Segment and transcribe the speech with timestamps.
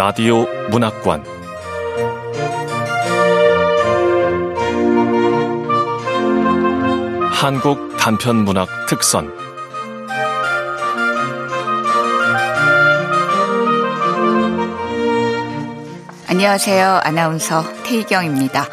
[0.00, 1.22] 라디오 문학관
[7.30, 9.30] 한국 단편 문학 특선
[16.28, 17.00] 안녕하세요.
[17.04, 18.66] 아나운서 태희경입니다.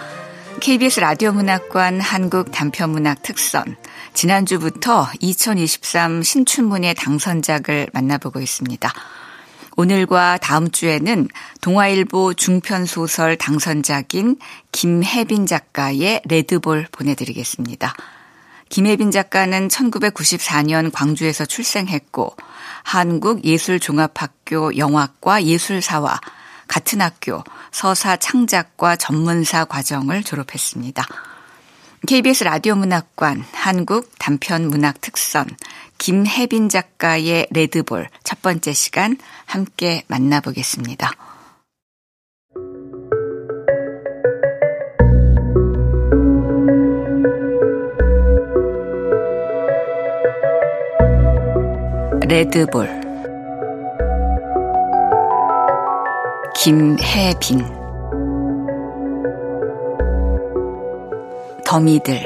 [0.62, 3.76] KBS 라디오 문학관 한국 단편 문학 특선
[4.14, 8.94] 지난주부터 2023 신춘문예 당선작을 만나보고 있습니다.
[9.80, 11.28] 오늘과 다음 주에는
[11.62, 14.38] 동아일보 중편소설 당선작인
[14.72, 17.94] 김혜빈 작가의 레드볼 보내드리겠습니다.
[18.70, 22.36] 김혜빈 작가는 1994년 광주에서 출생했고
[22.84, 26.22] 한국예술종합학교 영화과 예술사와
[26.68, 31.06] 같은 학교 서사 창작과 전문사 과정을 졸업했습니다.
[32.06, 35.48] KBS 라디오 문학관 한국 단편 문학 특선
[35.98, 41.12] 김혜빈 작가의 레드볼 첫 번째 시간 함께 만나보겠습니다.
[52.30, 53.02] 레드볼
[56.56, 57.77] 김혜빈
[61.68, 62.24] 더미들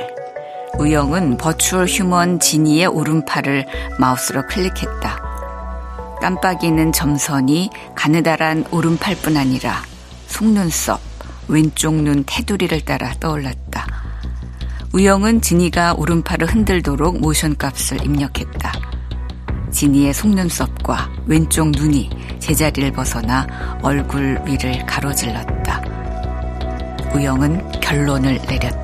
[0.78, 3.66] 우영은 버추얼 휴먼 지니의 오른팔을
[3.98, 5.20] 마우스로 클릭했다.
[6.22, 9.82] 깜빡이는 점선이 가느다란 오른팔뿐 아니라
[10.28, 11.00] 속눈썹,
[11.48, 13.88] 왼쪽 눈 테두리를 따라 떠올랐다.
[14.94, 18.72] 우영은 지니가 오른팔을 흔들도록 모션 값을 입력했다.
[19.72, 23.48] 지니의 속눈썹과 왼쪽 눈이 제자리를 벗어나
[23.82, 25.82] 얼굴 위를 가로질렀다.
[27.16, 28.81] 우영은 결론을 내렸다.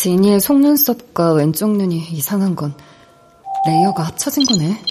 [0.00, 2.74] 지니의 속눈썹과 왼쪽 눈이 이상한 건
[3.66, 4.82] 레이어가 합쳐진 거네.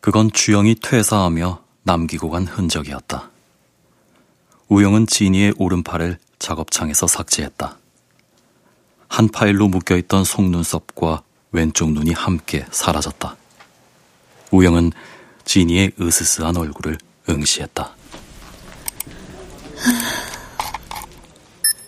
[0.00, 3.28] 그건 주영이 퇴사하며 남기고 간 흔적이었다.
[4.68, 7.76] 우영은 지니의 오른팔을 작업창에서 삭제했다.
[9.08, 11.22] 한 파일로 묶여있던 속눈썹과
[11.52, 13.36] 왼쪽 눈이 함께 사라졌다.
[14.52, 14.92] 우영은
[15.44, 16.96] 지니의 으스스한 얼굴을
[17.28, 17.94] 응시했다.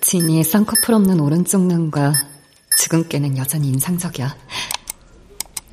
[0.00, 2.14] 지니의 쌍꺼풀 없는 오른쪽 눈과
[2.78, 4.34] 주근깨는 여전히 인상적이야.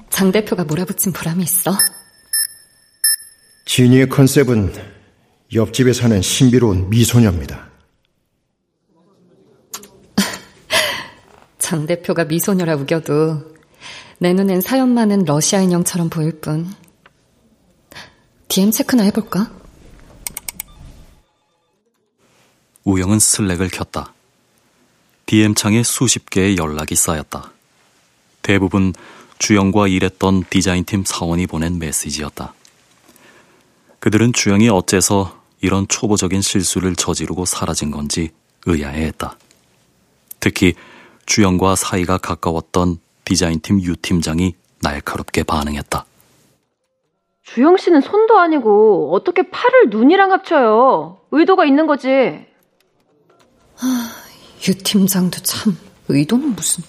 [0.10, 1.72] 장 대표가 몰아붙인 보람이 있어.
[3.66, 4.74] 지니의 컨셉은
[5.54, 7.70] 옆집에 사는 신비로운 미소녀입니다.
[11.58, 13.56] 장 대표가 미소녀라 우겨도
[14.20, 16.72] 내 눈엔 사연 많은 러시아 인형처럼 보일 뿐.
[18.56, 19.52] DM 체크나 해볼까?
[22.86, 24.14] 우영은 슬랙을 켰다.
[25.26, 27.52] DM창에 수십 개의 연락이 쌓였다.
[28.44, 28.94] 대부분
[29.40, 32.54] 주영과 일했던 디자인팀 사원이 보낸 메시지였다.
[34.00, 38.30] 그들은 주영이 어째서 이런 초보적인 실수를 저지르고 사라진 건지
[38.66, 39.38] 의아해했다.
[40.40, 40.76] 특히
[41.26, 46.06] 주영과 사이가 가까웠던 디자인팀 유 팀장이 날카롭게 반응했다.
[47.46, 51.20] 주영 씨는 손도 아니고 어떻게 팔을 눈이랑 합쳐요?
[51.32, 52.10] 의도가 있는 거지.
[53.80, 54.12] 아,
[54.68, 56.84] 유 팀장도 참 의도는 무슨.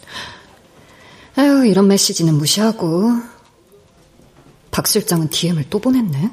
[1.36, 3.10] 아유 이런 메시지는 무시하고.
[4.70, 6.30] 박 실장은 DM을 또 보냈네.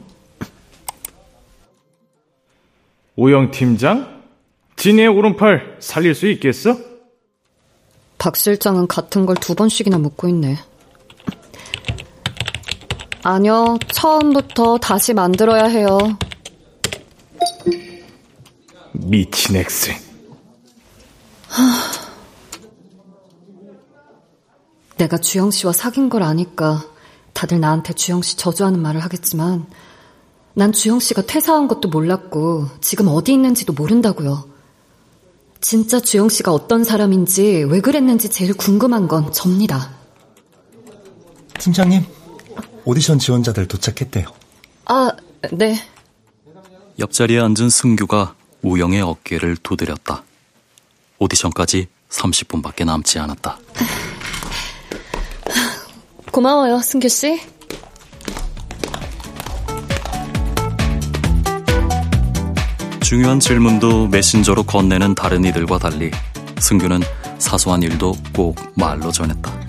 [3.16, 4.24] 오영 팀장?
[4.78, 6.78] 진이의 오른팔 살릴 수 있겠어?
[8.18, 10.58] 박 실장은 같은 걸 두 번씩이나 묻고 있네.
[13.24, 15.98] 아니요, 처음부터 다시 만들어야 해요.
[18.92, 19.92] 미친 엑스.
[24.98, 26.86] 내가 주영 씨와 사귄 걸 아니까
[27.34, 29.66] 다들 나한테 주영 씨 저주하는 말을 하겠지만
[30.54, 34.48] 난 주영 씨가 퇴사한 것도 몰랐고 지금 어디 있는지도 모른다고요.
[35.60, 39.90] 진짜 주영 씨가 어떤 사람인지 왜 그랬는지 제일 궁금한 건 접니다.
[41.60, 42.06] 팀장님,
[42.86, 44.26] 오디션 지원자들 도착했대요.
[44.86, 45.12] 아,
[45.52, 45.76] 네.
[47.00, 50.24] 옆자리에 앉은 승규가 우영의 어깨를 두드렸다.
[51.20, 53.58] 오디션까지 30분밖에 남지 않았다.
[56.32, 57.40] 고마워요, 승규 씨.
[63.02, 66.10] 중요한 질문도 메신저로 건네는 다른 이들과 달리
[66.60, 67.02] 승규는
[67.38, 69.63] 사소한 일도 꼭 말로 전했다.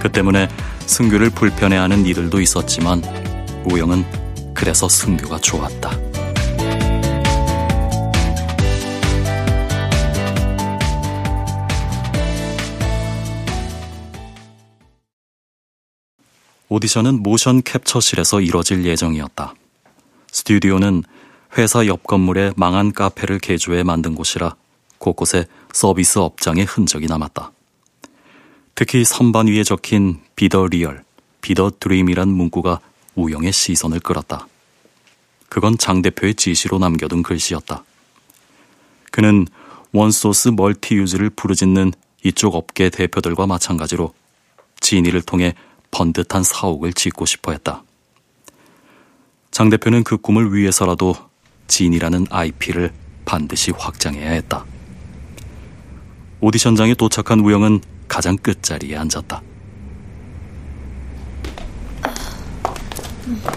[0.00, 0.48] 그 때문에
[0.86, 3.02] 승규를 불편해하는 이들도 있었지만
[3.70, 4.04] 우영은
[4.54, 5.90] 그래서 승규가 좋았다.
[16.72, 19.54] 오디션은 모션 캡처실에서 이뤄질 예정이었다.
[20.30, 21.02] 스튜디오는
[21.58, 24.54] 회사 옆 건물에 망한 카페를 개조해 만든 곳이라
[24.98, 27.50] 곳곳에 서비스 업장의 흔적이 남았다.
[28.80, 31.04] 특히 선반 위에 적힌 Be the real,
[31.42, 32.80] be the dream이란 문구가
[33.14, 34.48] 우영의 시선을 끌었다.
[35.50, 37.84] 그건 장 대표의 지시로 남겨둔 글씨였다.
[39.10, 39.46] 그는
[39.92, 41.92] one source multi use를 부르짖는
[42.24, 44.14] 이쪽 업계 대표들과 마찬가지로
[44.80, 45.54] 진이를 통해
[45.90, 47.84] 번듯한 사옥을 짓고 싶어 했다.
[49.50, 51.14] 장 대표는 그 꿈을 위해서라도
[51.68, 52.94] 진이라는 IP를
[53.26, 54.64] 반드시 확장해야 했다.
[56.40, 59.42] 오디션장에 도착한 우영은 가장 끝자리에 앉았다.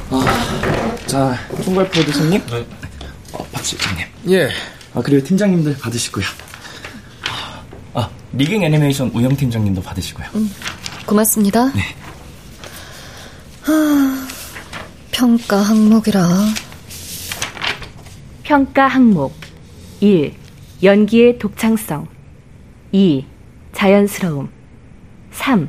[0.09, 2.41] 아, 자, 총괄표 교수님.
[2.45, 2.68] 네.
[3.31, 4.06] 어, 박 실장님.
[4.30, 4.50] 예.
[4.94, 6.25] 아, 그리고 팀장님들 받으시고요.
[7.94, 10.27] 아, 리깅 애니메이션 우영 팀장님도 받으시고요.
[10.36, 10.51] 음,
[11.06, 11.71] 고맙습니다.
[11.74, 11.81] 네.
[13.62, 14.27] 하,
[15.12, 16.27] 평가 항목이라.
[18.44, 19.33] 평가 항목
[20.01, 20.33] 1.
[20.83, 22.12] 연기의 독창성
[22.93, 23.25] 2.
[23.73, 24.51] 자연스러움
[25.31, 25.67] 3.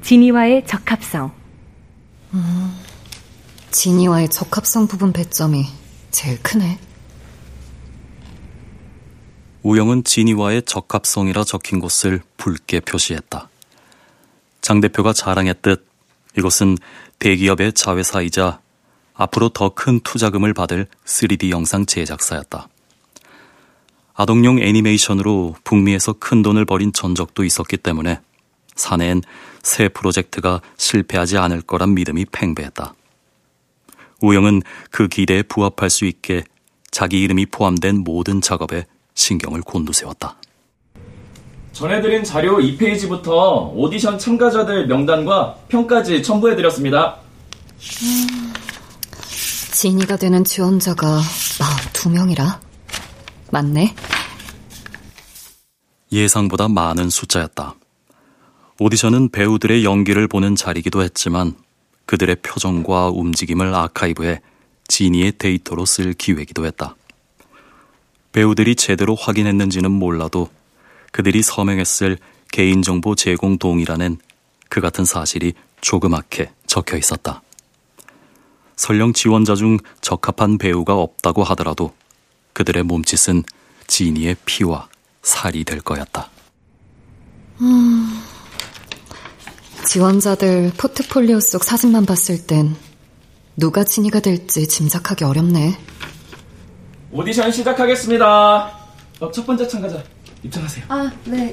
[0.00, 1.32] 진이와의 적합성
[2.34, 2.78] 음,
[3.72, 5.66] 진이와의 적합성 부분 배점이
[6.12, 6.78] 제일 크네.
[9.64, 13.48] 우영은 진이와의 적합성이라 적힌 곳을 붉게 표시했다.
[14.60, 15.84] 장 대표가 자랑했듯
[16.38, 16.78] 이곳은
[17.18, 18.60] 대기업의 자회사이자
[19.14, 22.68] 앞으로 더 큰 투자금을 받을 3D 영상 제작사였다.
[24.14, 28.20] 아동용 애니메이션으로 북미에서 큰 돈을 벌인 전적도 있었기 때문에
[28.74, 29.22] 사내엔
[29.62, 32.94] 새 프로젝트가 실패하지 않을 거란 믿음이 팽배했다.
[34.20, 36.44] 우영은 그 기대에 부합할 수 있게
[36.90, 40.36] 자기 이름이 포함된 모든 작업에 신경을 곤두세웠다.
[41.72, 47.16] 전해드린 자료 2페이지부터 오디션 참가자들 명단과 평까지 첨부해드렸습니다.
[48.02, 48.52] 음,
[49.72, 52.71] 진이가 되는 지원자가 42명이라.
[53.52, 53.94] 맞네.
[56.10, 57.74] 예상보다 많은 숫자였다.
[58.80, 61.54] 오디션은 배우들의 연기를 보는 자리기도 했지만
[62.06, 64.40] 그들의 표정과 움직임을 아카이브해
[64.88, 66.96] 지니의 데이터로 쓸 기회이기도 했다.
[68.32, 70.48] 배우들이 제대로 확인했는지는 몰라도
[71.12, 72.16] 그들이 서명했을
[72.50, 74.16] 개인정보 제공 동의란엔
[74.70, 75.52] 그 같은 사실이
[75.82, 77.42] 조그맣게 적혀 있었다.
[78.76, 81.92] 설령 지원자 중 적합한 배우가 없다고 하더라도
[82.52, 83.44] 그들의 몸짓은
[83.86, 84.88] 지니의 피와
[85.22, 86.30] 살이 될 거였다.
[87.60, 88.20] 음,
[89.86, 92.74] 지원자들 포트폴리오 속 사진만 봤을 땐
[93.56, 95.78] 누가 진이가 될지 짐작하기 어렵네.
[97.12, 98.26] 오디션 시작하겠습니다.
[99.20, 100.02] 어, 첫 번째 참가자
[100.42, 100.84] 입장하세요.
[100.88, 101.52] 아, 네.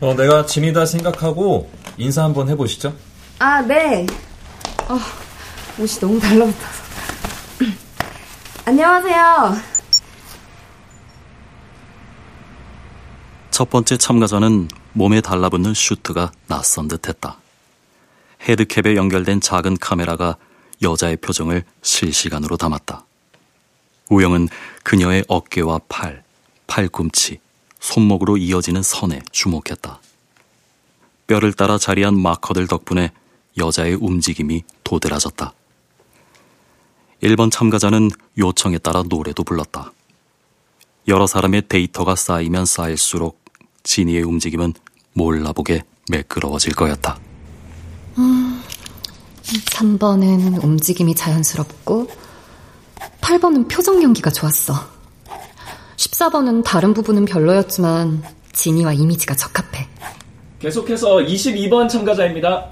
[0.00, 2.94] 어, 내가 진이다 생각하고 인사 한번 해보시죠.
[3.38, 4.06] 아, 네.
[4.88, 4.98] 어,
[5.78, 6.81] 옷이 너무 달라붙어서.
[8.64, 9.56] 안녕하세요.
[13.50, 17.38] 첫 번째 참가자는 몸에 달라붙는 슈트가 낯선 듯 했다.
[18.48, 20.36] 헤드캡에 연결된 작은 카메라가
[20.80, 23.04] 여자의 표정을 실시간으로 담았다.
[24.10, 24.48] 우영은
[24.84, 26.22] 그녀의 어깨와 팔,
[26.68, 27.40] 팔꿈치,
[27.80, 29.98] 손목으로 이어지는 선에 주목했다.
[31.26, 33.10] 뼈를 따라 자리한 마커들 덕분에
[33.58, 35.52] 여자의 움직임이 도드라졌다.
[37.22, 39.92] 1번 참가자는 요청에 따라 노래도 불렀다.
[41.08, 43.40] 여러 사람의 데이터가 쌓이면 쌓일수록
[43.84, 44.74] 진이의 움직임은
[45.14, 47.18] 몰라보게 매끄러워질 거였다.
[48.18, 48.62] 음,
[49.42, 52.08] 3번은 움직임이 자연스럽고
[53.20, 54.74] 8번은 표정 연기가 좋았어.
[55.96, 59.88] 14번은 다른 부분은 별로였지만 진이와 이미지가 적합해.
[60.58, 62.68] 계속해서 22번 참가자입니다.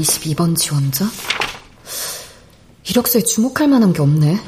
[0.00, 1.06] 22번 지원자?
[2.88, 4.40] 이력서에 주목할 만한 게 없네.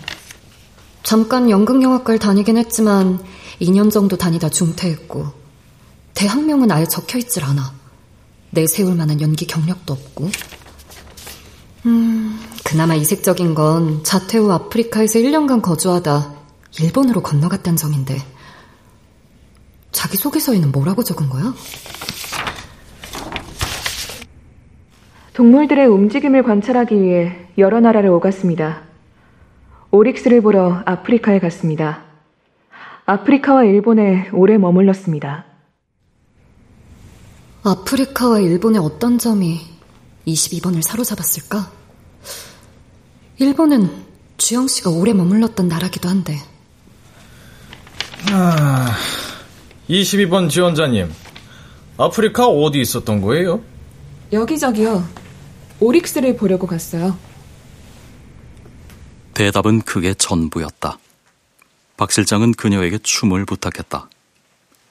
[1.02, 3.22] 잠깐 연극영화과를 다니긴 했지만
[3.60, 5.26] 2년 정도 다니다 중퇴했고
[6.14, 7.72] 대학명은 아예 적혀있질 않아.
[8.50, 10.30] 내세울 만한 연기 경력도 없고.
[11.86, 16.34] 음, 그나마 이색적인 건 자퇴 후 아프리카에서 1년간 거주하다
[16.78, 18.24] 일본으로 건너갔다는 점인데
[19.90, 21.54] 자기소개서에는 뭐라고 적은 거야?
[25.34, 28.82] 동물들의 움직임을 관찰하기 위해 여러 나라를 오갔습니다.
[29.90, 32.04] 오릭스를 보러 아프리카에 갔습니다.
[33.06, 35.46] 아프리카와 일본에 오래 머물렀습니다.
[37.64, 39.60] 아프리카와 일본의 어떤 점이
[40.26, 41.70] 22번을 사로잡았을까?
[43.38, 43.90] 일본은
[44.36, 46.36] 주영 씨가 오래 머물렀던 나라기도 한데.
[48.30, 48.94] 아,
[49.88, 51.10] 22번 지원자님,
[51.96, 53.62] 아프리카 어디 있었던 거예요?
[54.32, 55.21] 여기저기요.
[55.86, 57.18] 오릭스를 보려고 갔어요.
[59.34, 60.98] 대답은 그게 전부였다.
[61.96, 64.08] 박 실장은 그녀에게 춤을 부탁했다.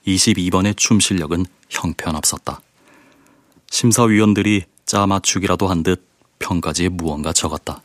[0.06, 2.60] 22번의 춤 실력은 형편없었다.
[3.70, 6.06] 심사위원들이 짜 맞추기라도 한 듯
[6.40, 7.82] 평가지에 무언가 적었다.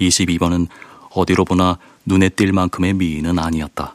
[0.00, 0.66] 22번은
[1.10, 3.94] 어디로 보나 눈에 띌 만큼의 미인은 아니었다.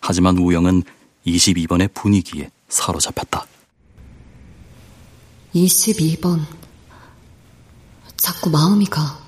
[0.00, 0.84] 하지만 우영은
[1.26, 3.44] 22번의 분위기에 사로잡혔다.
[5.54, 6.40] 22번.
[8.26, 9.20] 자꾸 마음이 가.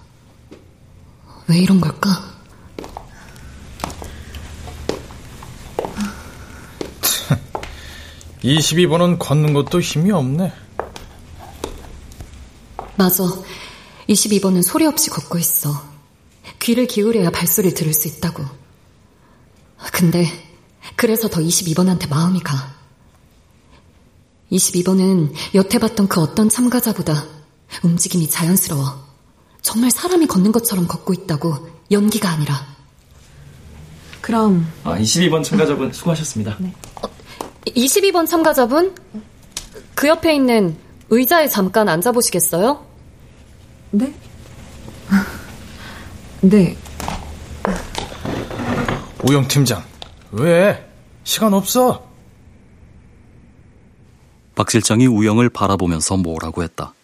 [1.46, 2.34] 왜 이런 걸까?
[8.42, 10.52] 22번은 걷는 것도 힘이 없네.
[12.96, 13.22] 맞아.
[14.08, 15.80] 22번은 소리 없이 걷고 있어.
[16.58, 18.44] 귀를 기울여야 발소리를 들을 수 있다고.
[19.92, 20.26] 근데
[20.96, 22.74] 그래서 더 22번한테 마음이 가.
[24.50, 27.37] 22번은 여태 봤던 그 어떤 참가자보다
[27.82, 29.08] 움직임이 자연스러워.
[29.62, 32.54] 정말 사람이 걷는 것처럼 걷고 있다고 연기가 아니라.
[34.20, 36.56] 그럼 아, 22번 참가자분 수고하셨습니다.
[36.58, 36.72] 네.
[37.66, 38.94] 22번 참가자분?
[39.94, 40.76] 그 옆에 있는
[41.10, 42.84] 의자에 잠깐 앉아보시겠어요?
[43.90, 44.14] 네?
[46.40, 46.76] 네.
[49.28, 49.82] 우영 팀장,
[50.30, 50.88] 왜?
[51.24, 52.06] 시간 없어.
[54.54, 56.94] 박 실장이 우영을 바라보면서 뭐라고 했다.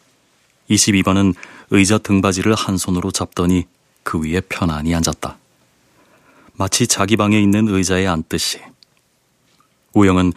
[0.70, 1.34] 22번은
[1.70, 3.66] 의자 등받이를 한 손으로 잡더니
[4.02, 5.38] 그 위에 편안히 앉았다.
[6.54, 8.60] 마치 자기 방에 있는 의자에 앉듯이.
[9.94, 10.32] 우영은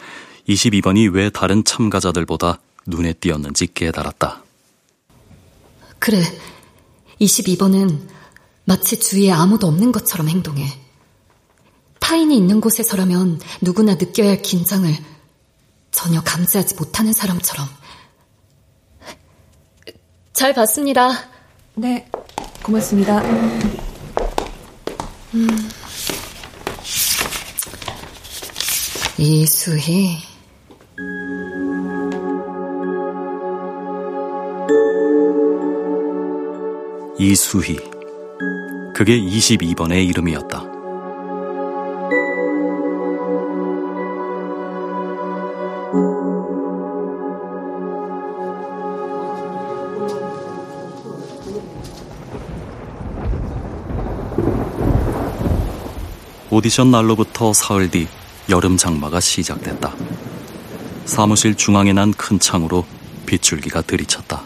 [0.48, 4.42] 22번이 왜 다른 참가자들보다 눈에 띄었는지 깨달았다.
[5.98, 6.22] 그래,
[7.20, 8.08] 22번은
[8.64, 10.66] 마치 주위에 아무도 없는 것처럼 행동해.
[11.98, 14.90] 타인이 있는 곳에서라면 누구나 느껴야 할 긴장을
[15.90, 17.66] 전혀 감지하지 못하는 사람처럼.
[20.38, 21.10] 잘 봤습니다.
[21.74, 22.08] 네,
[22.62, 23.20] 고맙습니다.
[25.34, 25.68] 음.
[29.18, 30.18] 이수희.
[37.18, 37.76] 이수희.
[38.94, 40.77] 그게 22번의 이름이었다.
[56.58, 58.08] 오디션 날로부터 사흘 뒤
[58.48, 59.94] 여름 장마가 시작됐다.
[61.04, 62.84] 사무실 중앙에 난 큰 창으로
[63.26, 64.42] 빗줄기가 들이쳤다.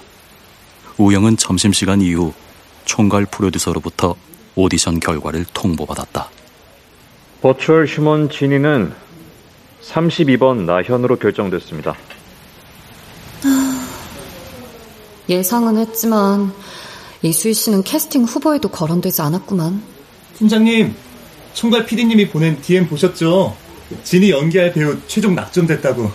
[0.99, 2.35] 우영은 점심시간 이후
[2.85, 4.15] 총괄 프로듀서로부터
[4.57, 6.29] 오디션 결과를 통보받았다.
[7.41, 8.93] 버추얼 휴먼 진이는
[9.83, 11.97] 32번 나현으로 결정됐습니다.
[15.31, 16.53] 예상은 했지만
[17.23, 19.83] 이수희 씨는 캐스팅 후보에도 거론되지 않았구만.
[20.37, 20.95] 팀장님,
[21.55, 23.57] 총괄 PD님이 보낸 DM 보셨죠?
[24.05, 26.11] 진이 연기할 배우 최종 낙점됐다고.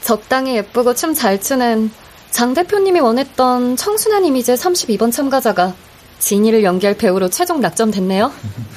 [0.00, 1.90] 적당히 예쁘고 춤 잘 추는
[2.30, 5.74] 장 대표님이 원했던 청순한 이미지의 32번 참가자가
[6.18, 8.32] 진이를 연기할 배우로 최종 낙점됐네요.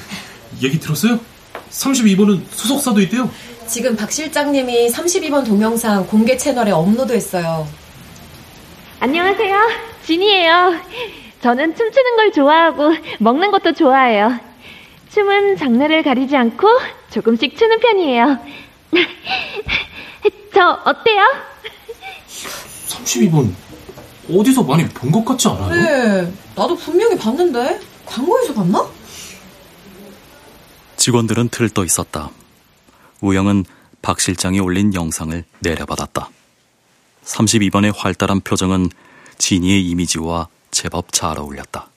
[0.62, 1.18] 얘기 들었어요?
[1.70, 3.30] 32번은 소속사도 있대요.
[3.66, 7.66] 지금 박 실장님이 32번 동영상 공개 채널에 업로드했어요.
[9.00, 9.70] 안녕하세요.
[10.04, 10.74] 진이에요.
[11.40, 14.38] 저는 춤추는 걸 좋아하고 먹는 것도 좋아해요.
[15.12, 16.66] 춤은 장르를 가리지 않고
[17.10, 18.38] 조금씩 추는 편이에요.
[20.54, 21.22] 저 어때요?
[22.88, 23.52] 32번
[24.30, 25.70] 어디서 많이 본 것 같지 않아요?
[25.70, 28.88] 네, 나도 분명히 봤는데 광고에서 봤나?
[30.96, 32.30] 직원들은 들떠 있었다.
[33.20, 33.64] 우영은
[34.00, 36.30] 박 실장이 올린 영상을 내려받았다.
[37.24, 38.88] 32번의 활달한 표정은
[39.38, 41.88] 진이의 이미지와 제법 잘 어울렸다.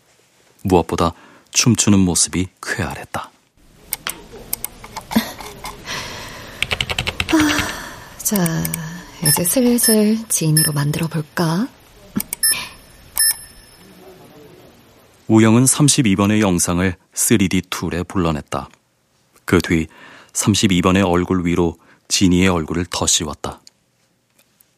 [0.64, 1.14] 무엇보다
[1.56, 3.32] 춤추는 모습이 쾌활했다.
[8.18, 8.64] 자,
[9.24, 11.68] 이제 슬슬 지인으로 만들어 볼까?
[15.28, 18.70] 우영은 32번의 영상을 3D 툴에 불러냈다.
[19.46, 19.88] 그 뒤
[20.34, 21.78] 32번의 얼굴 위로
[22.10, 23.62] 진이의 얼굴을 더 씌웠다.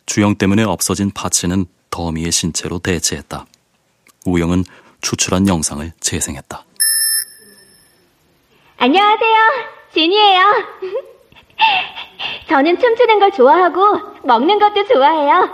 [0.05, 3.47] 주영 때문에 없어진 파츠는 더미의 신체로 대체했다.
[4.25, 4.63] 우영은
[5.01, 6.66] 추출한 영상을 재생했다.
[8.79, 9.35] 안녕하세요.
[9.93, 10.41] 진이에요.
[12.47, 13.81] 저는 춤추는 걸 좋아하고
[14.23, 15.49] 먹는 것도 좋아해요.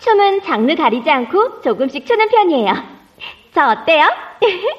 [0.00, 2.74] 춤은 장르 가리지 않고 조금씩 추는 편이에요.
[3.54, 4.04] 저 어때요?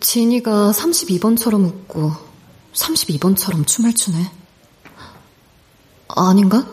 [0.00, 2.12] 진이가 32번처럼 웃고
[2.72, 4.18] 32번처럼 춤을 추네.
[6.08, 6.64] 아닌가?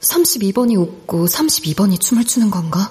[0.00, 2.90] 32번이 웃고 32번이 춤을 추는 건가?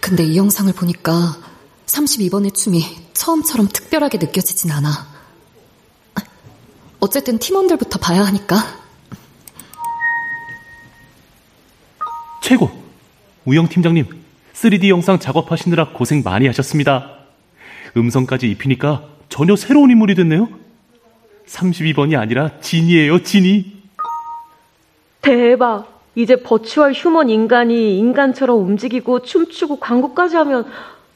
[0.00, 1.36] 근데 이 영상을 보니까
[1.86, 4.88] 32번의 춤이 처음처럼 특별하게 느껴지진 않아.
[7.00, 8.56] 어쨌든 팀원들부터 봐야 하니까.
[12.42, 12.70] 최고!
[13.44, 14.06] 우영 팀장님,
[14.54, 17.18] 3D 영상 작업하시느라 고생 많이 하셨습니다.
[17.94, 20.48] 음성까지 입히니까 전혀 새로운 인물이 됐네요.
[21.46, 23.82] 32번이 아니라 진이에요, 진이.
[25.20, 26.00] 대박.
[26.14, 30.66] 이제 버추얼 휴먼 인간이 인간처럼 움직이고 춤추고 광고까지 하면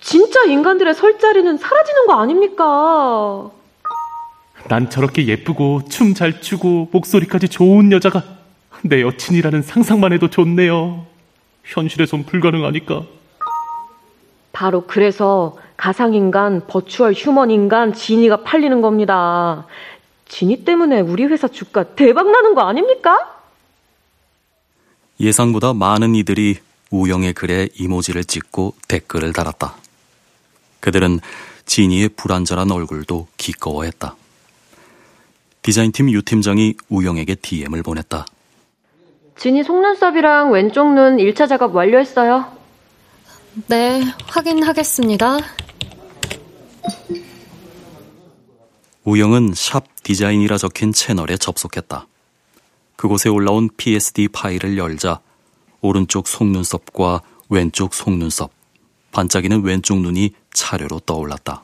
[0.04, 3.50] 진짜 인간들의 설 자리는 사라지는 거 아닙니까?
[4.68, 8.22] 난 저렇게 예쁘고 춤 잘 추고 목소리까지 좋은 여자가
[8.82, 11.06] 내 여친이라는 상상만 해도 좋네요.
[11.64, 13.02] 현실에선 불가능하니까.
[14.52, 19.66] 바로 그래서 가상인간, 버추얼 휴먼 인간, 지니가 팔리는 겁니다.
[20.28, 23.40] 지니 때문에 우리 회사 주가 대박 나는 거 아닙니까?
[25.18, 26.58] 예상보다 많은 이들이
[26.90, 29.83] 우영의 글에 이모지를 찍고 댓글을 달았다.
[30.84, 31.20] 그들은
[31.64, 34.16] 지니의 불안전한 얼굴도 기꺼워했다.
[35.62, 38.26] 디자인팀 유 팀장이 우영에게 DM을 보냈다.
[39.38, 42.52] 지니 속눈썹이랑 왼쪽 눈 1차 작업 완료했어요.
[43.68, 45.38] 네, 확인하겠습니다.
[49.04, 52.06] 우영은 샵 디자인이라 적힌 채널에 접속했다.
[52.96, 55.20] 그곳에 올라온 PSD 파일을 열자
[55.80, 58.50] 오른쪽 속눈썹과 왼쪽 속눈썹,
[59.14, 61.62] 반짝이는 왼쪽 눈이 차례로 떠올랐다.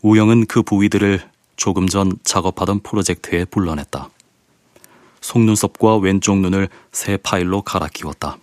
[0.00, 1.20] 우영은 그 부위들을
[1.56, 4.08] 조금 전 작업하던 프로젝트에 불러냈다.
[5.20, 8.38] 속눈썹과 왼쪽 눈을 새 파일로 갈아 끼웠다.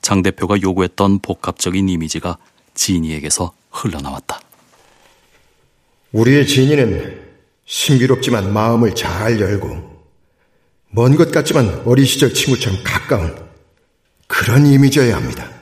[0.00, 2.38] 장 대표가 요구했던 복합적인 이미지가
[2.74, 4.40] 지니에게서 흘러나왔다.
[6.12, 7.26] 우리의 지니는
[7.64, 9.96] 신비롭지만 마음을 잘 열고
[10.90, 13.34] 먼 것 같지만 어린 시절 친구처럼 가까운
[14.28, 15.55] 그런 이미지여야 합니다.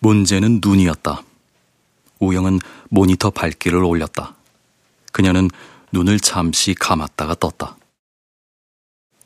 [0.00, 1.22] 문제는 눈이었다.
[2.20, 2.58] 우영은
[2.88, 4.34] 모니터 밝기를 올렸다.
[5.12, 5.50] 그녀는
[5.92, 7.76] 눈을 잠시 감았다가 떴다.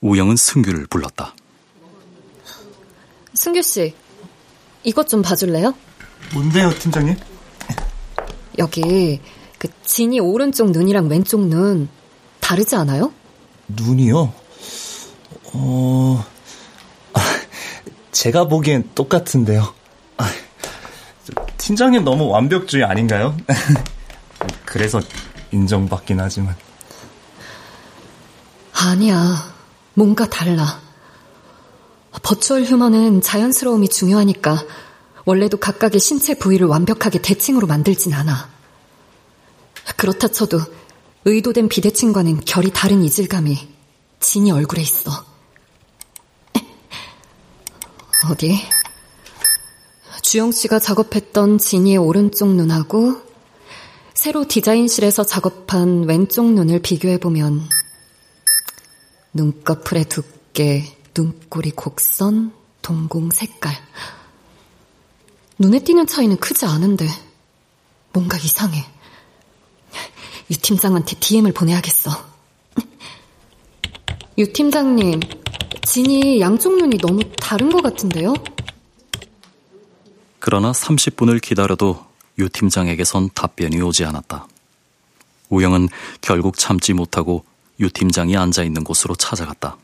[0.01, 1.35] 우영은 승규를 불렀다.
[3.35, 3.95] 승규 씨,
[4.83, 5.75] 이것 좀 봐줄래요?
[6.35, 7.17] 뭔데요, 팀장님?
[8.59, 9.21] 여기
[9.59, 11.89] 그 진이 오른쪽 눈이랑 왼쪽 눈
[12.41, 13.13] 다르지 않아요?
[13.69, 14.33] 눈이요?
[15.55, 16.25] 어,
[17.15, 17.21] 아,
[18.11, 19.75] 제가 보기엔 똑같은데요.
[21.37, 23.37] 아, 팀장님 너무 완벽주의 아닌가요?
[24.65, 25.01] 그래서
[25.53, 26.57] 인정받긴 하지만.
[28.73, 29.53] 아니야.
[29.95, 30.81] 뭔가 달라.
[32.23, 34.65] 버추얼 휴먼은 자연스러움이 중요하니까
[35.25, 38.51] 원래도 각각의 신체 부위를 완벽하게 대칭으로 만들진 않아.
[39.97, 40.61] 그렇다 쳐도
[41.25, 43.69] 의도된 비대칭과는 결이 다른 이질감이
[44.21, 45.11] 진이 얼굴에 있어.
[48.31, 48.61] 어디?
[50.33, 53.21] 주영 씨가 작업했던 진이의 오른쪽 눈하고
[54.14, 57.61] 새로 디자인실에서 작업한 왼쪽 눈을 비교해보면
[59.35, 63.75] 눈꺼풀의 두께, 눈꼬리 곡선, 동공 색깔.
[65.59, 67.07] 눈에 띄는 차이는 크지 않은데
[68.14, 68.87] 뭔가 이상해.
[70.51, 72.11] 유 팀장한테 DM을 보내야겠어.
[74.38, 75.21] 유 팀장님,
[75.85, 78.33] 진이 양쪽 눈이 너무 다른 것 같은데요?
[80.44, 82.05] 그러나 30분을 기다려도
[82.40, 84.48] 유 팀장에게선 답변이 오지 않았다.
[85.50, 85.88] 우영은
[86.20, 87.44] 결국 참지 못하고
[87.78, 89.76] 유 팀장이 앉아 있는 곳으로 찾아갔다.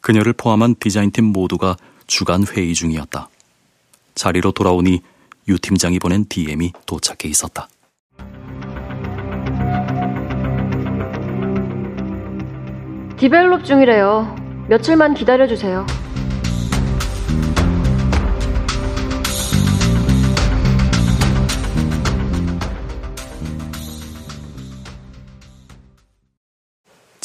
[0.00, 3.28] 그녀를 포함한 디자인팀 모두가 주간 회의 중이었다.
[4.14, 5.02] 자리로 돌아오니
[5.48, 7.68] 유 팀장이 보낸 DM이 도착해 있었다.
[13.18, 14.66] 디벨롭 중이래요.
[14.70, 16.05] 며칠만 기다려주세요.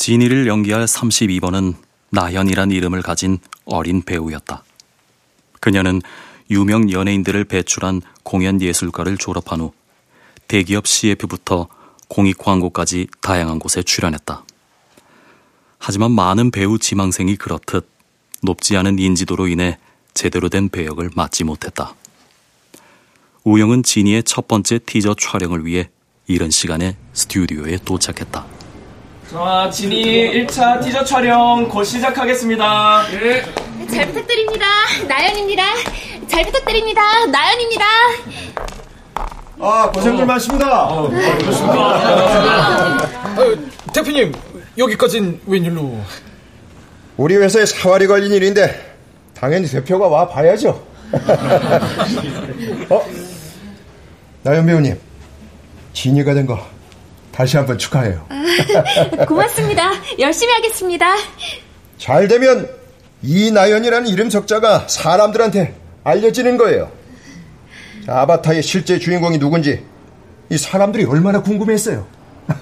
[0.02, 1.76] 진이를 연기할 32번은
[2.10, 4.64] 나현이란 이름을 가진 어린 배우였다.
[5.60, 6.02] 그녀는
[6.50, 9.74] 유명 연예인들을 배출한 공연 예술과를 졸업한 후
[10.48, 11.68] 대기업 CF부터
[12.08, 14.44] 공익 광고까지 다양한 곳에 출연했다.
[15.78, 17.88] 하지만 많은 배우 지망생이 그렇듯
[18.42, 19.78] 높지 않은 인지도로 인해
[20.16, 21.94] 제대로 된 배역을 맡지 못했다.
[23.44, 25.92] 우영은 지니의 첫 번째 티저 촬영을 위해
[26.26, 28.71] 이른 시간에 스튜디오에 도착했다.
[29.32, 33.04] 자, 지니 1차 티저 촬영 곧 시작하겠습니다.
[33.14, 33.44] 예.
[33.88, 34.66] 잘 부탁드립니다.
[35.08, 35.64] 나연입니다.
[36.28, 37.02] 잘 부탁드립니다.
[37.28, 37.86] 나연입니다.
[39.60, 40.84] 아, 고생들 많습니다.
[40.90, 41.82] 어, 그렇습니다.
[43.38, 43.56] 어,
[43.94, 44.34] 대표님,
[44.78, 45.98] 여기까진 웬일로?
[47.18, 48.98] 우리 회사에 사활이 걸린 일인데
[49.34, 50.70] 당연히 대표가 와 봐야죠.
[52.90, 53.06] 어?
[54.44, 55.00] 나연 배우님,
[55.94, 56.60] 진이가 된 거
[57.42, 58.24] 다시 한번 축하해요.
[58.30, 59.90] 아, 고맙습니다.
[60.20, 61.16] 열심히 하겠습니다.
[61.98, 62.70] 잘 되면
[63.24, 65.74] 이나연이라는 이름 적자가 사람들한테
[66.04, 66.92] 알려지는 거예요.
[68.06, 69.84] 자, 아바타의 실제 주인공이 누군지
[70.52, 72.06] 이 사람들이 얼마나 궁금했어요.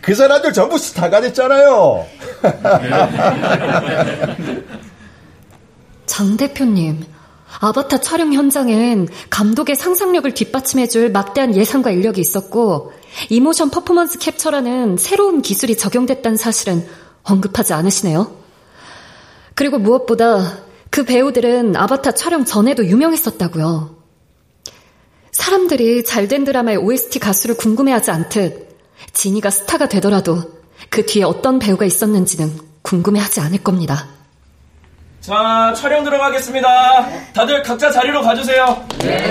[0.00, 2.06] 그 사람들 전부 스타가 됐잖아요.
[6.06, 7.04] 장 대표님,
[7.60, 12.92] 아바타 촬영 현장엔 감독의 상상력을 뒷받침해줄 막대한 예산과 인력이 있었고,
[13.28, 16.86] 이모션 퍼포먼스 캡처라는 새로운 기술이 적용됐다는 사실은
[17.22, 18.36] 언급하지 않으시네요.
[19.54, 20.58] 그리고 무엇보다
[20.90, 23.96] 그 배우들은 아바타 촬영 전에도 유명했었다고요.
[25.32, 28.68] 사람들이 잘된 드라마의 OST 가수를 궁금해하지 않듯
[29.12, 34.19] 지니가 스타가 되더라도 그 뒤에 어떤 배우가 있었는지는 궁금해하지 않을 겁니다.
[35.20, 37.32] 자, 촬영 들어가겠습니다.
[37.32, 38.86] 다들 각자 자리로 가주세요.
[39.00, 39.28] 네.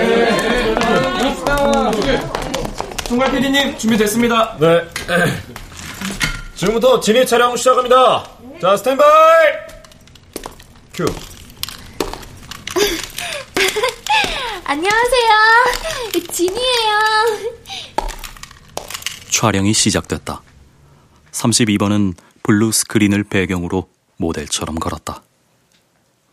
[3.04, 4.56] 총괄 PD님 준비됐습니다.
[4.58, 4.88] 네.
[6.54, 8.24] 지금부터 진입 촬영 시작합니다.
[8.60, 9.46] 자, 스탠바이!
[10.94, 11.04] 큐.
[14.64, 15.30] 안녕하세요.
[16.30, 16.98] 진이에요.
[19.28, 20.42] 촬영이 시작됐다.
[21.32, 22.14] 32번은
[22.44, 25.22] blue screen을 배경으로 모델처럼 걸었다.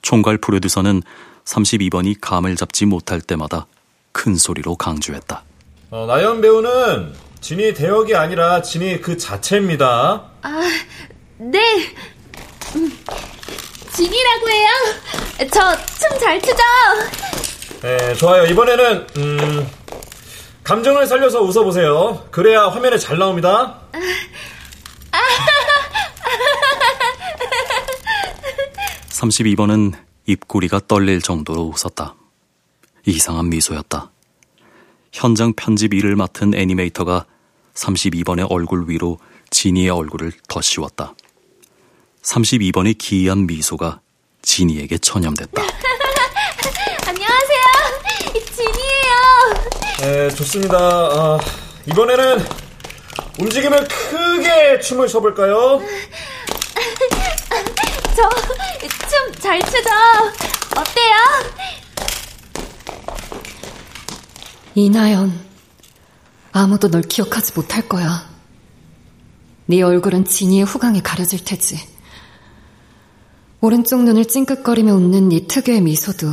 [0.01, 1.01] 총괄 프로듀서는
[1.45, 3.67] 32번이 감을 잡지 못할 때마다
[4.11, 5.43] 큰 소리로 강조했다.
[5.91, 10.23] 어, 나연 배우는 진이 대역이 아니라 진이 그 자체입니다.
[10.41, 10.61] 아,
[11.37, 11.93] 네.
[12.75, 12.91] 음,
[13.93, 14.67] 진이라고 해요.
[15.51, 16.57] 저 춤 잘 추죠?
[17.81, 18.45] 네, 좋아요.
[18.45, 19.67] 이번에는 음,
[20.63, 22.27] 감정을 살려서 웃어보세요.
[22.31, 23.79] 그래야 화면에 잘 나옵니다.
[25.11, 25.19] 아,
[29.17, 29.93] 32번은
[30.27, 32.15] 입꼬리가 떨릴 정도로 웃었다.
[33.05, 34.11] 이상한 미소였다.
[35.11, 37.25] 현장 편집 일을 맡은 애니메이터가
[37.73, 39.17] 32번의 얼굴 위로
[39.49, 41.15] 지니의 얼굴을 더 씌웠다.
[42.21, 44.01] 32번의 기이한 미소가
[44.41, 45.63] 지니에게 전염됐다.
[47.07, 47.61] 안녕하세요.
[48.55, 49.17] 진이에요.
[50.01, 50.77] 네, 좋습니다.
[50.77, 51.39] 아,
[51.87, 52.45] 이번에는
[53.39, 55.81] 움직임을 크게 춤을 춰볼까요?
[58.17, 58.23] 저
[59.09, 59.89] 춤 잘 추죠?
[60.75, 61.15] 어때요?
[64.73, 65.39] 이나연,
[66.51, 68.27] 아무도 널 기억하지 못할 거야.
[69.67, 71.77] 네 얼굴은 진이의 후광에 가려질 테지.
[73.61, 76.27] 오른쪽 눈을 찡긋거리며 웃는 네 특유의 미소도,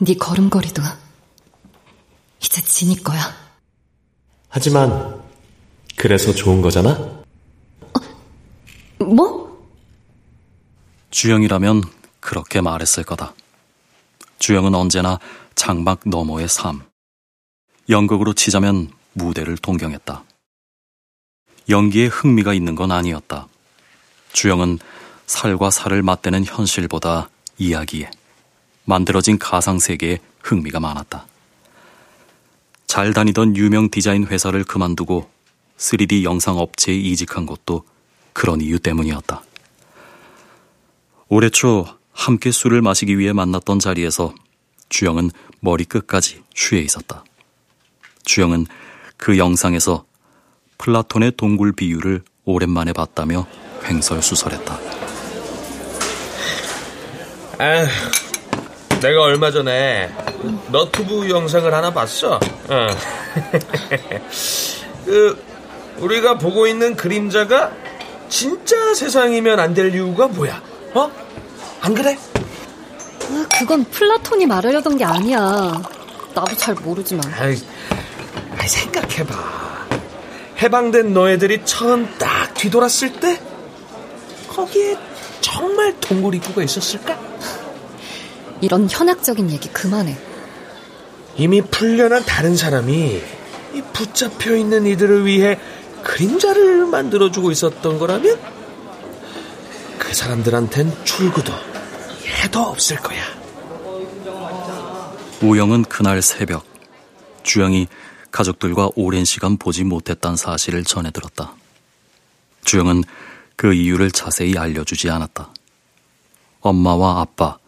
[0.00, 0.82] 네 걸음걸이도
[2.42, 3.20] 이제 진이 거야.
[4.48, 5.22] 하지만
[5.96, 6.90] 그래서 좋은 거잖아?
[6.90, 7.24] 어,
[9.04, 9.45] 뭐?
[11.10, 11.82] 주영이라면
[12.20, 13.34] 그렇게 말했을 거다.
[14.38, 15.18] 주영은 언제나
[15.54, 16.82] 장막 너머의 삶.
[17.88, 20.24] 연극으로 치자면 무대를 동경했다.
[21.68, 23.48] 연기에 흥미가 있는 건 아니었다.
[24.32, 24.78] 주영은
[25.26, 28.10] 살과 살을 맞대는 현실보다 이야기에
[28.84, 31.26] 만들어진 가상세계에 흥미가 많았다.
[32.86, 35.28] 잘 다니던 유명 디자인 회사를 그만두고
[35.78, 37.84] 3D 영상 업체에 이직한 것도
[38.32, 39.42] 그런 이유 때문이었다.
[41.28, 44.34] 올해 초 함께 술을 마시기 위해 만났던 자리에서
[44.88, 47.24] 주영은 머리 끝까지 취해 있었다.
[48.24, 48.66] 주영은
[49.16, 50.04] 그 영상에서
[50.78, 53.46] 플라톤의 동굴 비유를 오랜만에 봤다며
[53.84, 54.78] 횡설수설했다.
[57.58, 57.86] 아,
[59.00, 60.10] 내가 얼마 전에
[60.70, 62.34] 너튜브 영상을 하나 봤어.
[62.36, 62.86] 어.
[65.04, 65.42] 그
[65.98, 67.72] 우리가 보고 있는 그림자가
[68.28, 70.62] 진짜 세상이면 안 될 이유가 뭐야?
[70.96, 71.10] 어?
[71.82, 72.16] 안 그래?
[73.30, 75.82] 아, 그건 플라톤이 말하려던 게 아니야.
[76.34, 77.32] 나도 잘 모르지만.
[77.34, 77.56] 아이,
[78.66, 79.34] 생각해봐.
[80.62, 83.38] 해방된 너희들이 처음 딱 뒤돌았을 때
[84.48, 84.96] 거기에
[85.42, 87.18] 정말 동굴 입구가 있었을까?
[88.62, 90.16] 이런 현학적인 얘기 그만해.
[91.36, 93.22] 이미 풀려난 다른 사람이
[93.74, 95.58] 이 붙잡혀 있는 이들을 위해
[96.02, 98.55] 그림자를 만들어주고 있었던 거라면 그
[100.16, 101.52] 사람들한텐 출구도
[102.42, 103.22] 해도 없을 거야.
[105.42, 106.64] 우영은 그날 새벽
[107.42, 107.86] 주영이
[108.30, 111.52] 가족들과 오랜 시간 보지 못했다는 사실을 전해 들었다.
[112.64, 113.04] 주영은
[113.56, 115.52] 그 이유를 자세히 알려주지 않았다.
[116.60, 117.58] 엄마와 아빠,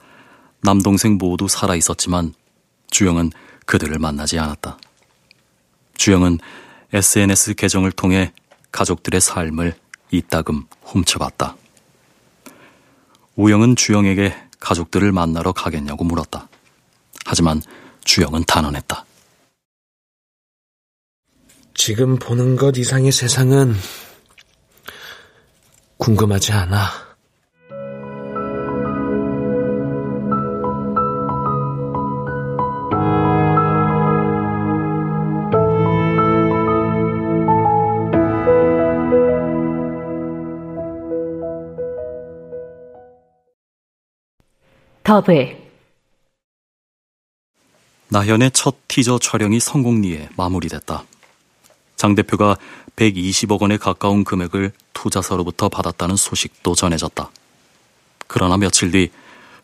[0.63, 2.33] 남동생 모두 살아 있었지만
[2.91, 3.31] 주영은
[3.67, 4.79] 그들을 만나지 않았다.
[5.99, 6.39] 주영은
[6.95, 8.33] SNS 계정을 통해
[8.73, 9.75] 가족들의 삶을
[10.11, 11.57] 이따금 훔쳐봤다.
[13.39, 16.49] 우영은 주영에게 가족들을 만나러 가겠냐고 물었다.
[17.25, 17.63] 하지만
[18.03, 19.05] 주영은 단언했다.
[21.73, 23.77] 지금 보는 것 이상의 세상은
[25.99, 27.08] 궁금하지 않아.
[45.09, 45.57] 더블
[48.09, 51.05] 나현의 첫 티저 촬영이 성공리에 마무리됐다.
[51.97, 52.59] 장 대표가
[52.97, 57.31] 120억 원에 가까운 금액을 투자사로부터 받았다는 소식도 전해졌다.
[58.27, 59.11] 그러나 며칠 뒤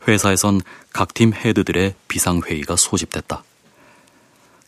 [0.09, 0.62] 회사에선
[0.94, 3.44] 각 팀 헤드들의 비상회의가 소집됐다.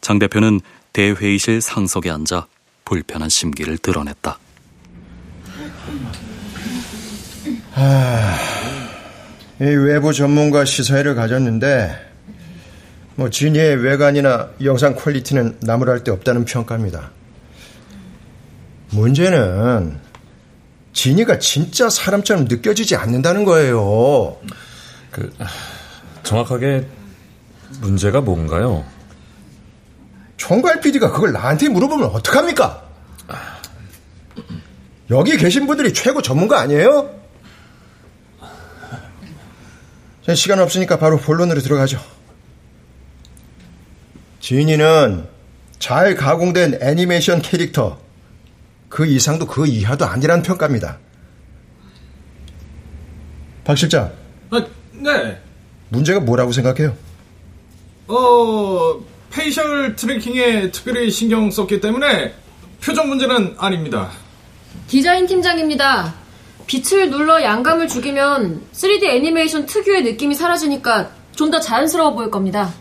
[0.02, 0.60] 장 대표는
[0.92, 2.48] 대회의실 상석에 앉아
[2.84, 4.38] 불편한 심기를 드러냈다.
[7.72, 8.65] 하...
[9.60, 11.96] 이 외부 전문가 시사회를 가졌는데
[13.14, 17.10] 뭐 진이의 외관이나 영상 퀄리티는 나무랄 데 없다는 평가입니다.
[18.90, 19.98] 문제는
[20.92, 24.36] 진이가 진짜 사람처럼 느껴지지 않는다는 거예요.
[25.10, 25.32] 그
[26.22, 26.86] 정확하게
[27.80, 28.84] 문제가 뭔가요?
[30.36, 32.82] 총괄 PD가 그걸 나한테 물어보면 어떡합니까?
[35.10, 37.10] 여기 계신 분들이 최고 전문가 아니에요?
[40.34, 42.00] 시간 없으니까 바로 본론으로 들어가죠.
[44.40, 45.26] 진이는
[45.78, 47.98] 잘 가공된 애니메이션 캐릭터,
[48.88, 50.98] 그 이상도 그 이하도 아니란 평가입니다.
[53.64, 54.12] 박 실장.
[54.50, 55.40] 아, 네.
[55.88, 56.96] 문제가 뭐라고 생각해요?
[58.08, 62.32] 어, facial tracking에 특별히 신경 썼기 때문에
[62.80, 64.10] 표정 문제는 아닙니다.
[64.86, 66.14] 디자인 팀장입니다.
[66.66, 72.72] 빛을 눌러 양감을 죽이면 3D 애니메이션 특유의 느낌이 사라지니까 좀 더 자연스러워 보일 겁니다.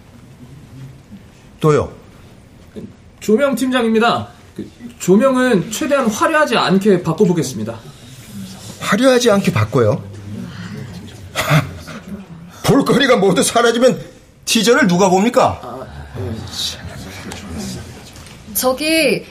[1.60, 1.92] 또요?
[3.20, 4.30] 조명 팀장입니다.
[4.56, 4.70] 그
[5.00, 7.78] 조명은 최대한 화려하지 않게 바꿔보겠습니다.
[8.80, 10.02] 화려하지 않게 바꿔요?
[12.66, 14.00] 볼거리가 모두 사라지면
[14.46, 15.86] 티저를 누가 봅니까?
[18.54, 19.26] 저기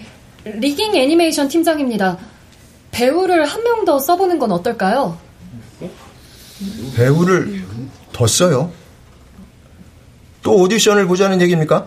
[0.45, 2.19] 리깅 애니메이션 팀장입니다.
[3.05, 5.19] 배우를 한 명 더 써보는 건 어떨까요?
[6.97, 7.63] 배우를
[8.13, 8.73] 더 써요?
[10.43, 11.87] 또 오디션을 보자는 얘기입니까?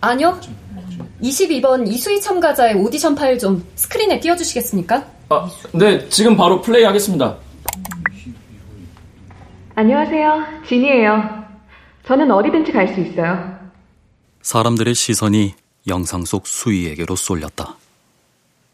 [0.00, 0.38] 아니요.
[1.22, 5.04] 22번 이수희 참가자의 오디션 파일 좀 스크린에 띄워주시겠습니까?
[5.30, 7.36] 아, 네, 지금 바로 플레이 하겠습니다.
[9.74, 10.44] 안녕하세요.
[10.68, 11.44] 진이에요.
[12.06, 13.58] 저는 어디든지 갈 수 있어요.
[14.42, 15.54] 사람들의 시선이
[15.88, 17.76] 영상 속 수희에게로 쏠렸다.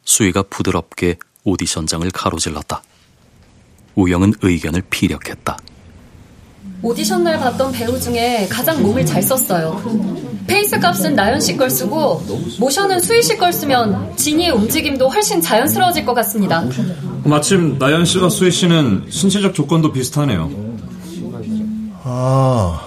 [0.05, 2.83] 수희가 부드럽게 오디션장을 가로질렀다.
[3.95, 5.57] 우영은 의견을 피력했다.
[6.83, 9.83] 오디션 날 봤던 배우 중에 가장 몸을 잘 썼어요.
[10.47, 12.23] face 값은 나연 씨 걸 쓰고
[12.59, 16.65] 모션은 수희 씨 걸 쓰면 진이의 움직임도 훨씬 자연스러워질 것 같습니다.
[17.25, 20.51] 마침 나연 씨가 수희 씨는 신체적 조건도 비슷하네요.
[22.03, 22.81] 아,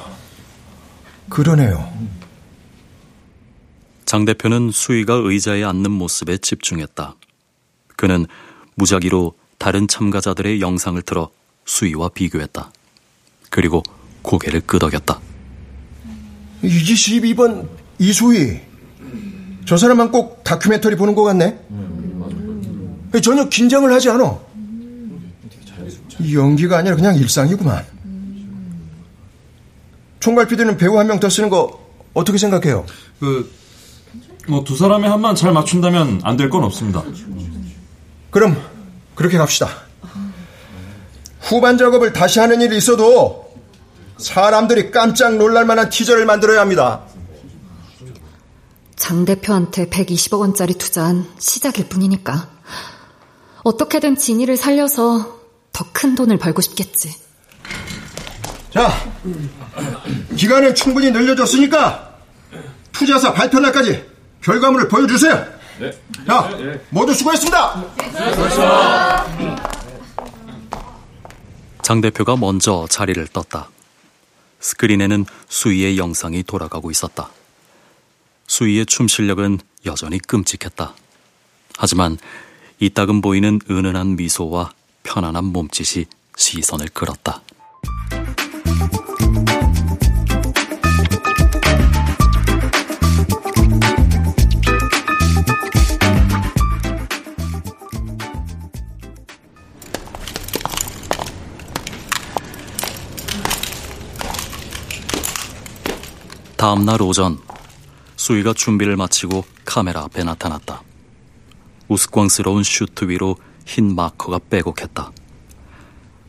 [1.30, 1.92] 그러네요.
[4.06, 7.16] 장 대표는 수희가 의자에 앉는 모습에 집중했다.
[7.96, 8.26] 그는
[8.76, 11.30] 무작위로 다른 참가자들의 영상을 틀어
[11.66, 12.72] 수희와 비교했다.
[13.50, 13.84] 그리고
[14.22, 15.20] 고개를 끄덕였다.
[16.64, 17.68] 22번
[18.00, 18.60] 이수희.
[19.66, 21.58] 저 사람만 꼭 다큐멘터리 보는 것 같네.
[23.22, 24.40] 전혀 긴장을 하지 않아.
[26.34, 27.86] 연기가 아니라 그냥 일상이구만.
[30.20, 31.80] 총괄 피디는 배우 한 명 더 쓰는 거
[32.14, 32.86] 어떻게 생각해요?
[33.20, 33.52] 그,
[34.48, 37.04] 뭐, 두 사람의 한만 잘 맞춘다면 안 될 건 없습니다.
[38.34, 38.62] 그럼,
[39.16, 39.70] 그렇게 갑시다.
[41.40, 43.54] 후반 작업을 다시 하는 일이 있어도
[44.18, 47.02] 사람들이 깜짝 놀랄 만한 티저를 만들어야 합니다.
[48.96, 52.50] 장 대표한테 120억 원짜리 투자한 시작일 뿐이니까.
[53.64, 55.42] 어떻게든 진이를 살려서
[55.72, 57.16] 더 큰 돈을 벌고 싶겠지.
[58.72, 58.92] 자,
[60.36, 62.14] 기간을 충분히 늘려줬으니까
[62.92, 64.04] 투자사 발표 날까지
[64.42, 65.46] 결과물을 보여주세요.
[65.84, 65.92] 네.
[66.26, 66.50] 자,
[66.90, 67.84] 모두 수고했습니다.
[71.82, 73.70] 장 대표가 먼저 자리를 떴다.
[74.62, 77.30] 스크린에는 수희의 영상이 돌아가고 있었다.
[78.48, 80.94] 수희의 춤 실력은 여전히 끔찍했다.
[81.78, 82.18] 하지만
[82.80, 84.72] 이따금 보이는 은은한 미소와
[85.04, 86.06] 편안한 몸짓이
[86.38, 87.42] 시선을 끌었다.
[106.64, 107.38] 다음 날 오전
[108.16, 110.82] 수희가 준비를 마치고 카메라 앞에 나타났다.
[111.90, 115.12] 우스꽝스러운 슈트 위로 흰 마커가 빼곡했다.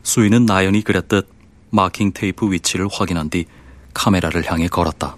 [0.03, 1.29] 수희는 나연이 그랬듯
[1.69, 3.45] marking 테이프 위치를 확인한 뒤
[3.93, 5.15] 카메라를 향해 걸었다.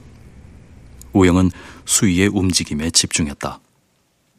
[1.13, 1.49] 우영은
[1.85, 3.59] 수희의 움직임에 집중했다.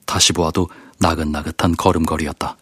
[0.07, 0.69] 다시 보아도
[1.01, 2.57] 나긋나긋한 걸음걸이였다.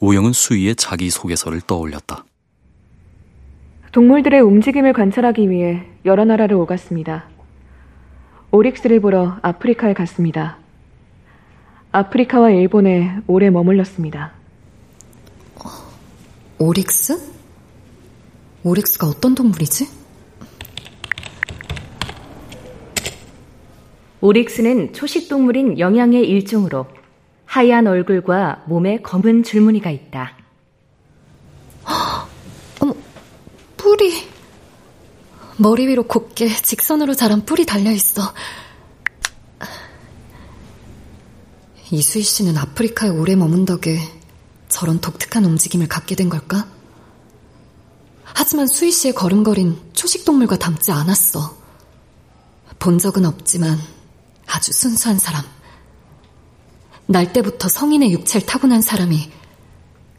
[0.00, 2.26] 우영은 수희의 자기소개서를 떠올렸다.
[3.94, 7.28] 동물들의 움직임을 관찰하기 위해 여러 나라를 오갔습니다.
[8.50, 10.58] 오릭스를 보러 아프리카에 갔습니다.
[11.92, 14.32] 아프리카와 일본에 오래 머물렀습니다.
[16.58, 17.20] 오릭스?
[18.64, 19.88] 오릭스가 어떤 동물이지?
[24.22, 26.86] 오릭스는 초식 동물인 영양의 일종으로
[27.44, 30.32] 하얀 얼굴과 몸에 검은 줄무늬가 있다.
[33.84, 34.26] 뿔이
[35.58, 38.32] 머리 위로 곱게 직선으로 자란 뿔이 달려 있어.
[41.90, 44.00] 이수희 씨는 아프리카에 오래 머문 덕에
[44.70, 46.66] 저런 독특한 움직임을 갖게 된 걸까?
[48.24, 51.54] 하지만 수희 씨의 걸음걸인 초식동물과 닮지 않았어.
[52.78, 53.78] 본 적은 없지만
[54.46, 55.44] 아주 순수한 사람.
[57.06, 59.30] 날 때부터 성인의 육체를 타고난 사람이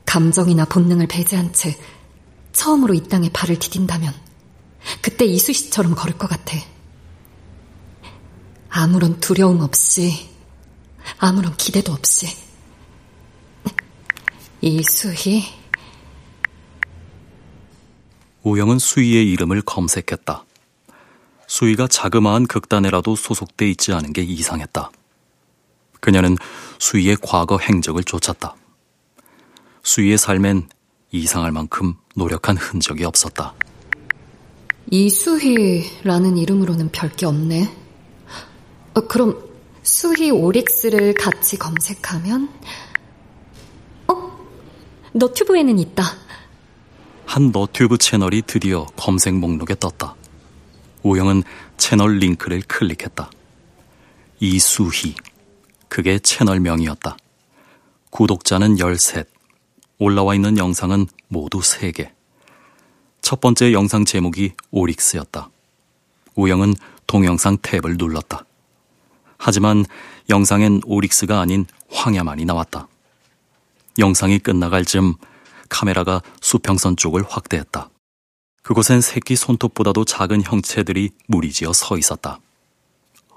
[0.05, 1.75] 감정이나 본능을 배제한 채
[2.55, 4.13] 처음으로 이 땅에 발을 디딘다면
[5.01, 6.57] 그때 이수 씨처럼 걸을 것 같아.
[8.69, 10.29] 아무런 두려움 없이,
[11.17, 12.27] 아무런 기대도 없이.
[14.61, 15.43] 이수희.
[18.43, 20.45] 우영은 수희의 이름을 검색했다.
[21.47, 24.91] 수희가 자그마한 극단에라도 소속돼 있지 않은 게 이상했다.
[25.99, 26.37] 그녀는
[26.79, 28.55] 수희의 과거 행적을 쫓았다.
[29.83, 30.69] 수희의 삶엔
[31.11, 33.53] 이상할 만큼 노력한 흔적이 없었다.
[34.91, 37.73] 이수희라는 이름으로는 별게 없네.
[38.93, 39.37] 어, 그럼
[39.83, 42.49] 수희 오릭스를 같이 검색하면
[44.07, 44.37] 어?
[45.13, 46.03] 너튜브에는 있다.
[47.25, 50.15] 한 너튜브 채널이 드디어 검색 목록에 떴다.
[51.03, 51.43] 우영은
[51.77, 53.29] 채널 링크를 클릭했다.
[54.39, 55.15] 이수희.
[55.87, 57.17] 그게 채널명이었다.
[58.09, 59.23] 구독자는 13.
[59.97, 62.11] 올라와 있는 영상은 모두 3개.
[63.21, 65.49] 첫 번째 영상 제목이 오릭스였다.
[66.35, 66.75] 우영은
[67.07, 68.45] 동영상 탭을 눌렀다.
[69.37, 69.85] 하지만
[70.29, 72.87] 영상엔 오릭스가 아닌 황야만이 나왔다.
[73.97, 75.15] 영상이 끝나갈 즈음
[75.69, 77.89] 카메라가 수평선 쪽을 확대했다.
[78.63, 82.39] 그곳엔 새끼 손톱보다도 작은 형체들이 무리지어 서 있었다.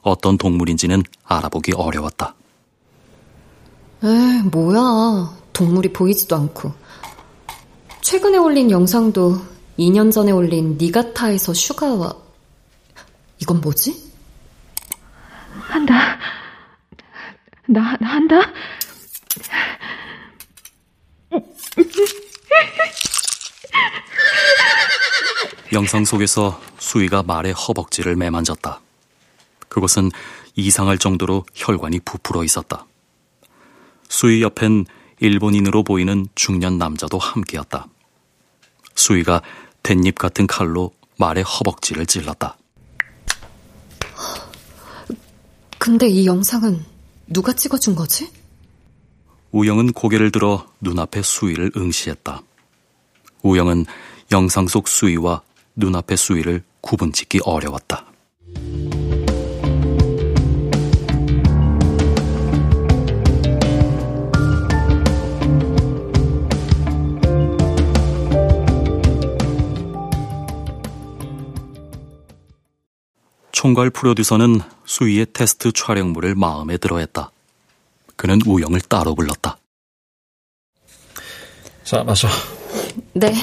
[0.03, 2.35] 어떤 동물인지는 알아보기 어려웠다.
[4.03, 5.38] 에이, 뭐야.
[5.53, 6.73] 동물이 보이지도 않고.
[8.01, 9.41] 최근에 올린 영상도
[9.79, 12.15] 2년 전에 올린 니가타에서 슈가와
[13.41, 14.13] 이건 뭐지?
[15.61, 16.19] 한다.
[17.67, 18.41] 나, 나 한다.
[25.73, 28.81] 영상 속에서 수희가 말의 허벅지를 매만졌다.
[29.69, 30.11] 그곳은
[30.57, 32.87] 이상할 정도로 혈관이 부풀어 있었다.
[34.09, 34.87] 수희 옆엔
[35.21, 37.87] 일본인으로 보이는 중년 남자도 함께였다.
[38.95, 39.43] 수희가
[39.83, 42.57] 댄잎 같은 칼로 말의 허벅지를 찔렀다.
[45.79, 46.85] 근데 이 영상은
[47.27, 48.31] 누가 찍어준 거지?
[49.53, 52.43] 우영은 고개를 들어 눈앞의 수위를 응시했다.
[53.43, 53.87] 우영은
[54.33, 55.43] 영상 속 수위와
[55.77, 58.08] 눈앞의 수위를 구분짓기 어려웠다.
[73.59, 77.33] 총괄 프로듀서는 수희의 테스트 촬영물을 마음에 들어 했다.
[78.15, 79.59] 그는 우영을 따로 불렀다.
[81.83, 82.29] 자, 마셔.
[83.15, 83.35] 네.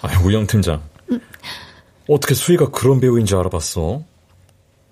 [0.00, 0.82] 아, 우영 팀장.
[1.10, 1.20] 음.
[2.08, 4.02] 어떻게 수희가 그런 배우인지 알아봤어?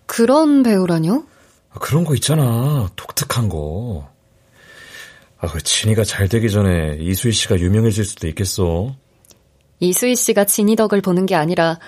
[0.05, 1.25] 그런 배우라뇨?
[1.71, 2.91] 아, 그런 거 있잖아.
[2.97, 4.07] 독특한 거.
[5.39, 8.95] 아, 그 진이가 잘 되기 전에 이수희 씨가 유명해질 수도 있겠어.
[9.81, 11.79] 이수희 씨가 진희 덕을 보는 게 아니라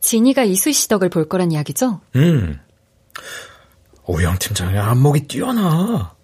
[0.00, 2.00] 진희가 이수희 씨 덕을 볼 거란 이야기죠?
[2.16, 2.58] 음.
[4.06, 6.14] 우영 팀장의 안목이 뛰어나.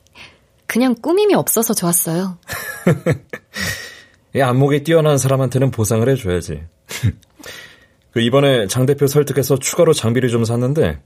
[0.67, 2.39] 그냥 꾸밈이 없어서 좋았어요.
[4.35, 6.63] 이 안목이 뛰어난 사람한테는 보상을 해줘야지.
[8.13, 11.01] 그 이번에 장 대표 설득해서 추가로 장비를 좀 샀는데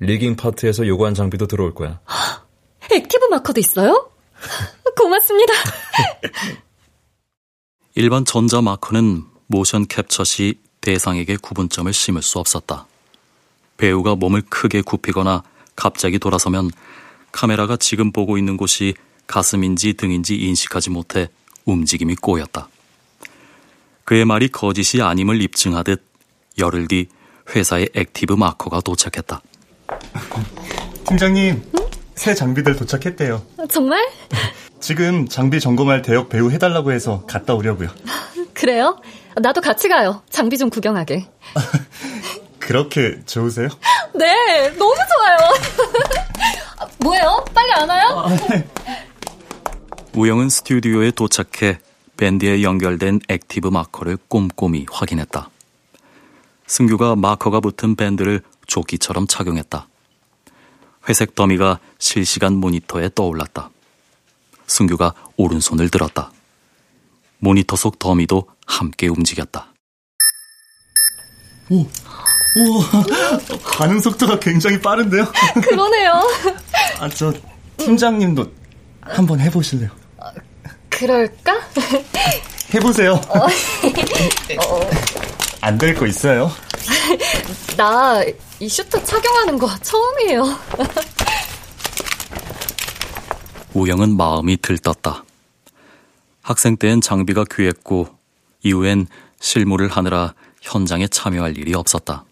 [0.00, 2.00] rigging 파트에서 요구한 장비도 들어올 거야.
[2.90, 4.10] active marker도 있어요?
[4.96, 5.52] 고맙습니다.
[7.96, 12.86] 일반 전자 마커는 모션 캡처 시 대상에게 구분점을 심을 수 없었다.
[13.76, 15.44] 배우가 몸을 크게 굽히거나
[15.76, 16.70] 갑자기 돌아서면
[17.30, 18.94] 카메라가 지금 보고 있는 곳이
[19.28, 21.28] 가슴인지 등인지 인식하지 못해
[21.64, 22.68] 움직임이 꼬였다.
[24.04, 26.04] 그의 말이 거짓이 아님을 입증하듯
[26.58, 27.06] 열흘 뒤
[27.54, 29.40] 회사의 active marker가 도착했다.
[31.06, 31.90] 팀장님, 응?
[32.16, 33.44] 새 장비들 도착했대요.
[33.70, 34.04] 정말?
[34.80, 37.88] 지금 장비 점검할 대역 배우 해달라고 해서 갔다 오려고요.
[38.52, 39.00] 그래요?
[39.36, 40.22] 나도 같이 가요.
[40.30, 41.26] 장비 좀 구경하게.
[42.58, 43.68] 그렇게 좋으세요?
[44.14, 45.50] 네, 너무 좋아요.
[46.98, 47.44] 뭐예요?
[47.54, 48.24] 빨리 안 와요?
[48.24, 48.68] 아, 네.
[50.14, 51.78] 우영은 스튜디오에 도착해
[52.16, 55.50] 밴드에 연결된 active marker를 꼼꼼히 확인했다.
[56.66, 59.88] 승규가 마커가 붙은 밴드를 조끼처럼 착용했다.
[61.08, 63.70] 회색 dummy가 실시간 모니터에 떠올랐다.
[64.66, 66.30] 승규가 오른손을 들었다.
[67.38, 69.66] 모니터 속 더미도 함께 움직였다.
[71.70, 71.80] 오,
[72.56, 73.04] 우와,
[73.78, 75.26] 반응 속도가 굉장히 빠른데요?
[75.62, 76.12] 그러네요.
[77.00, 77.32] 아, 저
[77.78, 78.50] 팀장님도
[79.00, 79.90] 한번 해보실래요?
[80.90, 81.60] 그럴까?
[82.74, 83.14] 해보세요.
[83.28, 83.46] 어.
[84.68, 84.90] 어.
[85.60, 86.50] 안될 거 있어요?
[87.76, 88.22] 나
[88.60, 90.42] 이 슈트 착용하는 거 처음이에요.
[93.74, 95.24] 우영은 마음이 들떴다.
[96.42, 98.06] 학생 때엔 장비가 귀했고
[98.62, 99.08] 이후엔
[99.40, 102.24] 실무를 하느라 현장에 참여할 일이 없었다.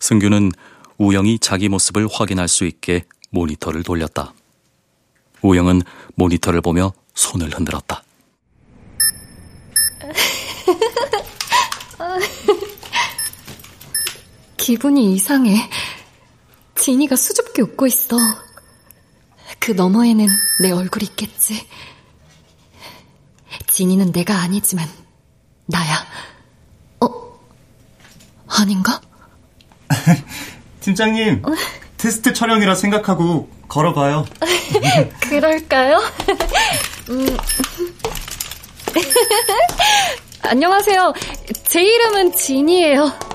[0.00, 0.50] 승규는
[0.98, 4.34] 우영이 자기 모습을 확인할 수 있게 모니터를 돌렸다.
[5.42, 5.82] 우영은
[6.16, 8.02] 모니터를 보며 손을 흔들었다.
[14.56, 15.70] 기분이 이상해.
[16.74, 18.16] 지니가 수줍게 웃고 있어.
[19.64, 20.26] 그 너머에는
[20.60, 21.66] 내 얼굴이 있겠지.
[23.66, 24.86] 지니는 내가 아니지만
[25.64, 26.04] 나야.
[27.00, 27.08] 어?
[28.46, 29.00] 아닌가?
[30.82, 31.52] 팀장님, 어?
[31.96, 34.26] 테스트 촬영이라 생각하고 걸어봐요.
[35.20, 35.96] 그럴까요?
[37.08, 37.36] 음.
[40.42, 41.14] 안녕하세요.
[41.66, 43.33] 제 이름은 진이에요.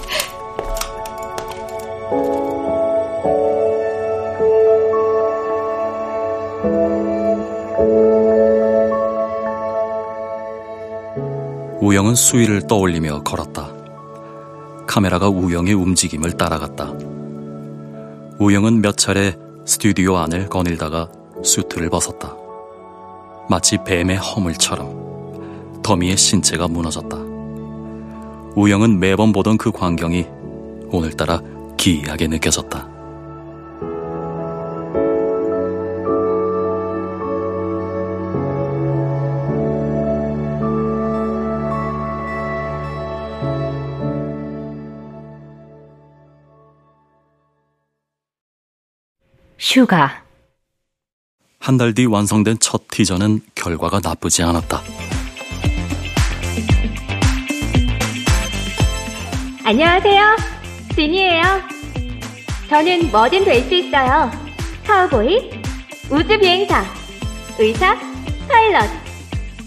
[11.90, 13.68] 우영은 수위를 떠올리며 걸었다.
[14.86, 16.94] 카메라가 우영의 움직임을 따라갔다.
[18.38, 19.36] 우영은 몇 차례
[19.66, 21.10] 스튜디오 안을 거닐다가
[21.44, 22.36] 수트를 벗었다.
[23.50, 27.18] 마치 뱀의 허물처럼 더미의 신체가 무너졌다.
[28.56, 30.28] 우영은 매번 보던 그 광경이
[30.92, 31.42] 오늘따라
[31.76, 32.99] 기이하게 느껴졌다.
[49.60, 50.24] 휴가
[51.60, 54.82] 한 달 뒤 완성된 첫 티저는 결과가 나쁘지 않았다.
[59.66, 60.38] 안녕하세요.
[60.96, 61.44] 진이에요.
[62.70, 64.32] 저는 뭐든 될 수 있어요.
[64.88, 65.52] 카우보이,
[66.10, 66.84] 우주 비행사,
[67.60, 67.96] 의사,
[68.48, 68.90] 파일럿,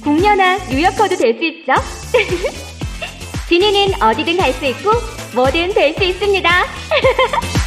[0.03, 1.75] 공녀나 뉴요커도 될 수 있죠.
[3.49, 4.91] 진이는 어디든 갈 수 있고
[5.35, 6.51] 뭐든 될 수 있습니다.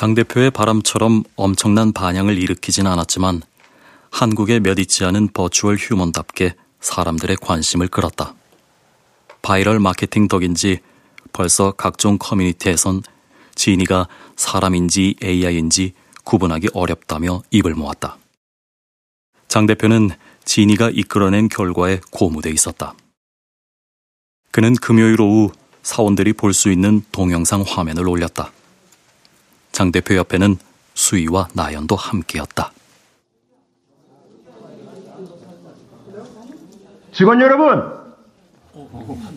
[0.00, 3.42] 장 대표의 바람처럼 엄청난 반향을 일으키진 않았지만
[4.10, 8.32] 한국에 몇 있지 않은 virtual human답게 사람들의 관심을 끌었다.
[9.42, 10.78] 바이럴 마케팅 덕인지
[11.34, 13.02] 벌써 각종 커뮤니티에선
[13.54, 15.92] 지니가 사람인지 AI인지
[16.24, 18.16] 구분하기 어렵다며 입을 모았다.
[19.48, 20.12] 장 대표는
[20.46, 22.94] 지니가 이끌어낸 결과에 고무돼 있었다.
[24.50, 28.50] 그는 금요일 오후 사원들이 볼 수 있는 동영상 화면을 올렸다.
[29.72, 30.56] 장 대표 옆에는
[30.94, 32.72] 수희와 나연도 함께였다.
[37.12, 37.82] 직원 여러분,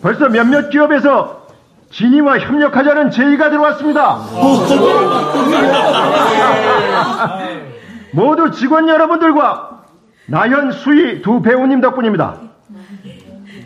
[0.00, 1.44] 벌써 몇몇 기업에서
[1.90, 4.16] 진이와 협력하자는 제의가 들어왔습니다.
[8.12, 9.84] 모두 직원 여러분들과
[10.26, 12.40] 나현, 수희 두 배우님 덕분입니다.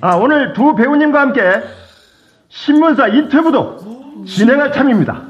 [0.01, 1.63] 아, 오늘 두 배우님과 함께
[2.49, 5.23] 신문사 인터뷰도 진행할 참입니다.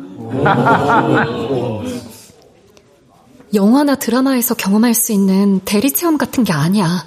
[3.55, 7.07] 영화나 드라마에서 경험할 수 있는 대리 체험 같은 게 아니야.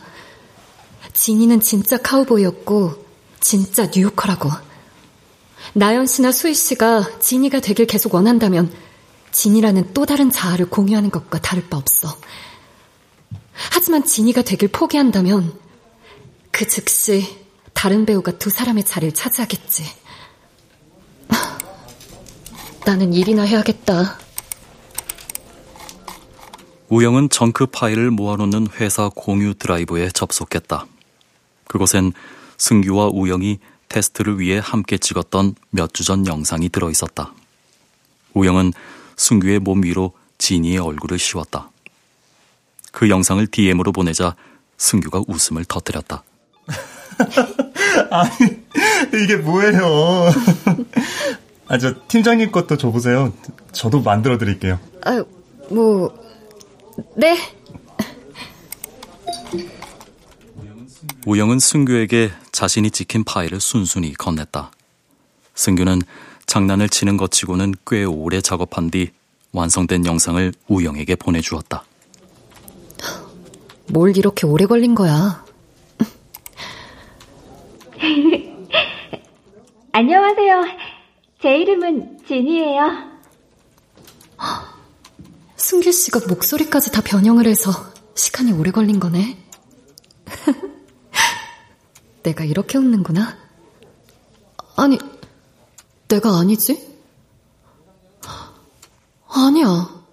[1.14, 3.06] 진이는 진짜 카우보이였고,
[3.40, 4.50] 진짜 뉴요커라고.
[5.74, 8.72] 나연 씨나 수희 씨가 진이가 되길 계속 원한다면,
[9.32, 12.18] 진이라는 또 다른 자아를 공유하는 것과 다를 바 없어.
[13.54, 15.54] 하지만 진이가 되길 포기한다면,
[16.52, 17.38] 그 즉시
[17.74, 20.01] 다른 배우가 두 사람의 자리를 차지하겠지.
[22.86, 24.18] 나는 일이나 해야겠다.
[26.90, 30.86] 우영은 정크 파일을 모아놓는 회사 공유 드라이브에 접속했다.
[31.68, 32.12] 그곳엔
[32.58, 33.60] 승규와 우영이
[33.90, 37.34] 테스트를 위해 함께 찍었던 몇 주 전 영상이 들어 있었다.
[38.34, 38.74] 우영은
[39.16, 41.70] 승규의 몸 위로 진이의 얼굴을 씌웠다.
[42.92, 44.36] 그 영상을 DM으로 보내자
[44.78, 46.24] 승규가 웃음을 터뜨렸다.
[48.10, 48.34] 아니,
[49.24, 50.32] 이게 뭐예요?
[51.72, 53.32] 아, 저 팀장님 것도 줘보세요.
[53.72, 54.78] 저도 만들어 드릴게요.
[55.06, 55.24] 아,
[55.70, 56.14] 뭐,
[57.16, 57.38] 네.
[61.26, 64.72] 우영은 승규에게 자신이 찍힌 파일을 순순히 건넸다.
[65.56, 66.02] 승규는
[66.46, 69.12] 장난을 치는 것 치고는 꽤 오래 작업한 뒤
[69.54, 71.86] 완성된 영상을 우영에게 보내주었다.
[73.88, 75.46] 뭘 이렇게 오래 걸린 거야?
[79.94, 80.91] 안녕하세요.
[81.42, 83.12] 제 이름은 진이에요.
[85.56, 87.72] 승규 씨가 목소리까지 다 변형을 해서
[88.16, 89.38] 시간이 오래 걸린 거네.
[92.24, 93.38] 내가 이렇게 웃는구나.
[94.76, 95.00] 아니,
[96.08, 96.92] 내가 아니지?
[99.28, 100.04] 아니야.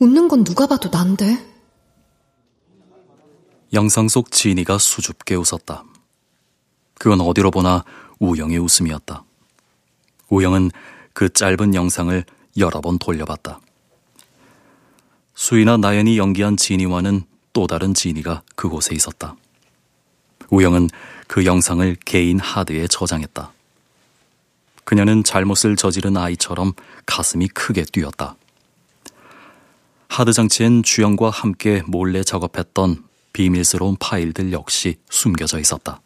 [0.00, 1.48] 웃는 건 누가 봐도 난데.
[3.72, 5.84] 영상 속 진이가 수줍게 웃었다.
[6.94, 7.84] 그건 어디로 보나
[8.18, 9.24] 우영의 웃음이었다.
[10.32, 10.70] 우영은
[11.12, 12.24] 그 짧은 영상을
[12.56, 13.60] 여러 번 돌려봤다.
[15.34, 19.36] 수이나 나연이 연기한 진이와는 또 다른 진이가 그곳에 있었다.
[20.48, 20.88] 우영은
[21.26, 23.52] 그 영상을 개인 하드에 저장했다.
[24.84, 26.72] 그녀는 잘못을 저지른 아이처럼
[27.04, 28.36] 가슴이 크게 뛰었다.
[30.08, 33.04] 하드 장치엔 주영과 함께 몰래 작업했던
[33.34, 36.00] 비밀스러운 파일들 역시 숨겨져 있었다.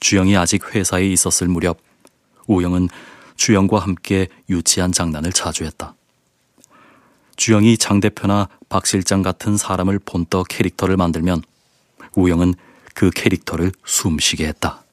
[0.00, 1.78] 주영이 아직 회사에 있었을 무렵
[2.46, 2.88] 우영은
[3.36, 5.94] 주영과 함께 유치한 장난을 자주 했다.
[7.36, 11.42] 주영이 장 대표나 박 실장 같은 사람을 본떠 캐릭터를 만들면
[12.14, 12.54] 우영은
[12.94, 14.84] 그 캐릭터를 숨쉬게 했다.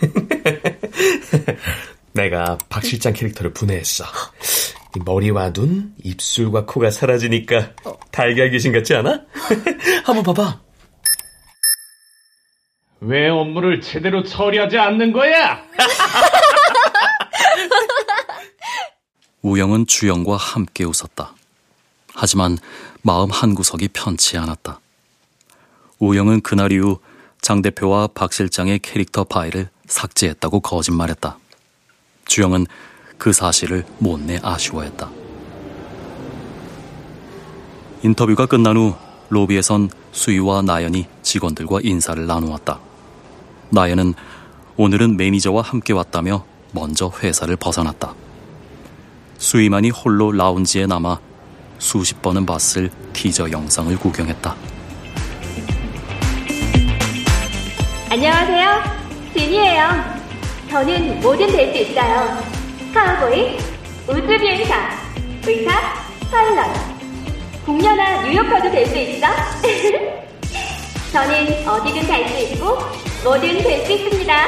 [2.12, 4.04] 내가 박 실장 캐릭터를 분해했어.
[5.04, 7.72] 머리와 눈, 입술과 코가 사라지니까
[8.10, 9.22] 달걀 귀신 같지 않아?
[10.04, 10.61] 한번 봐봐.
[13.04, 15.60] 왜 업무를 제대로 처리하지 않는 거야?
[19.42, 21.34] 우영은 주영과 함께 웃었다.
[22.14, 22.58] 하지만
[23.02, 24.78] 마음 한구석이 편치 않았다.
[25.98, 27.00] 우영은 그날 이후
[27.40, 31.38] 장 대표와 박 실장의 캐릭터 파일을 삭제했다고 거짓말했다.
[32.26, 32.66] 주영은
[33.18, 35.10] 그 사실을 못내 아쉬워했다.
[38.04, 38.94] 인터뷰가 끝난 후
[39.28, 42.91] 로비에선 수희와 나연이 직원들과 인사를 나누었다.
[43.72, 44.12] 나연은
[44.76, 48.14] 오늘은 매니저와 함께 왔다며 먼저 회사를 벗어났다.
[49.38, 51.18] 수희만이 홀로 라운지에 남아
[51.78, 54.54] 수십 번은 봤을 티저 영상을 구경했다.
[58.10, 58.82] 안녕하세요.
[59.34, 59.88] 진이에요.
[60.68, 62.38] 저는 뭐든 될 수 있어요.
[62.92, 63.56] 카우보이,
[64.06, 64.90] 우주비행사,
[65.46, 65.72] 의사,
[66.30, 66.66] 파일럿.
[67.64, 69.26] 공녀나 뉴욕커도 될 수 있어?
[71.12, 72.78] 저는 어디든 갈 수 있고
[73.24, 74.46] 뭐든 될 수 있습니다.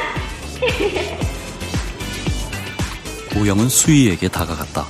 [3.36, 4.86] 우영은 수희에게 다가갔다.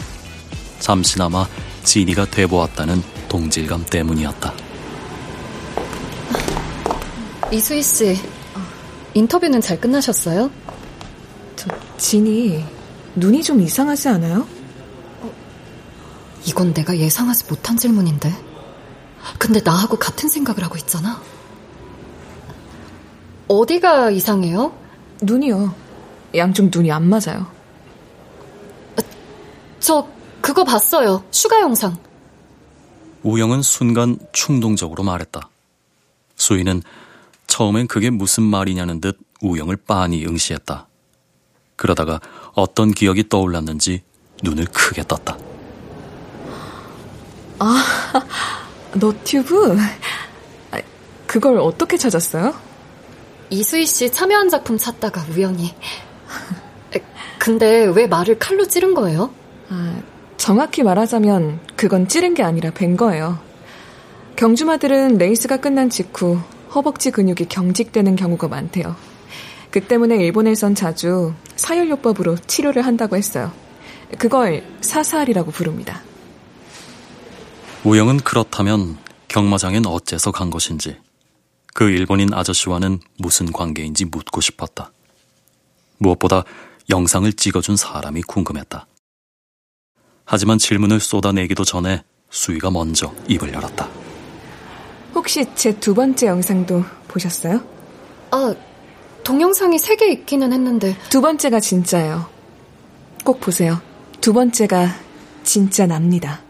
[0.79, 1.47] 잠시나마
[1.83, 4.53] 진이가 돼보았다는 동질감 때문이었다.
[7.51, 8.21] 이수희 씨,
[9.15, 10.51] 인터뷰는 잘 끝나셨어요?
[11.57, 11.69] 저
[11.99, 12.65] 진이
[13.17, 14.47] 눈이 좀 이상하지 않아요?
[16.47, 18.33] 이건 내가 예상하지 못한 질문인데.
[19.39, 21.23] 근데 나하고 같은 생각을 하고 있잖아.
[23.49, 24.73] 어디가 이상해요?
[25.23, 25.75] 눈이요.
[26.37, 27.47] 양쪽 눈이 안 맞아요.
[29.81, 30.07] 저
[30.41, 31.25] 그거 봤어요.
[31.31, 31.97] 슈가 영상.
[33.23, 35.49] 우영은 순간 충동적으로 말했다.
[36.37, 36.83] 수희는
[37.47, 40.89] 처음엔 그게 무슨 말이냐는 듯 우영을 빤히 응시했다.
[41.77, 42.21] 그러다가
[42.55, 44.03] 어떤 기억이 떠올랐는지
[44.43, 45.39] 눈을 크게 떴다.
[47.59, 47.85] 아,
[48.95, 49.77] 너튜브?
[51.27, 52.55] 그걸 어떻게 찾았어요?
[53.55, 55.75] 이수희 씨 참여한 작품 찾다가 우연히.
[57.39, 59.31] 근데 왜 말을 칼로 찌른 거예요?
[59.69, 60.01] 아,
[60.37, 63.39] 정확히 말하자면 그건 찌른 게 아니라 벤 거예요.
[64.37, 66.41] 경주마들은 레이스가 끝난 직후
[66.75, 68.97] 허벅지 근육이 경직되는 경우가 많대요.
[69.71, 73.53] 그 때문에 일본에선 자주 사혈요법으로 치료를 한다고 했어요.
[74.19, 76.03] 그걸 사살이라고 부릅니다.
[77.85, 78.97] 우영은 그렇다면
[79.29, 80.97] 경마장엔 어째서 간 것인지
[81.75, 84.93] 그 일본인 아저씨와는 무슨 관계인지 묻고 싶었다.
[85.99, 86.45] 무엇보다
[86.89, 88.87] 영상을 찍어준 사람이 궁금했다.
[90.25, 93.89] 하지만 질문을 쏟아내기도 전에 수희가 먼저 입을 열었다.
[95.15, 97.61] 혹시 제 두 번째 영상도 보셨어요?
[98.31, 98.55] 아,
[99.25, 100.97] 동영상이 세 개 있기는 했는데.
[101.11, 102.29] 두 번째가 진짜예요.
[103.25, 103.81] 꼭 보세요.
[104.21, 104.89] 두 번째가
[105.45, 106.41] 진짜 납니다.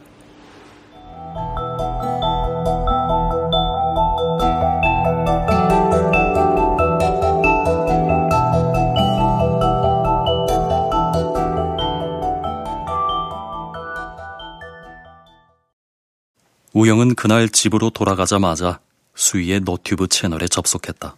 [16.74, 18.80] 우영은 그날 집으로 돌아가자마자
[19.14, 21.16] 수희의 노튜브 채널에 접속했다.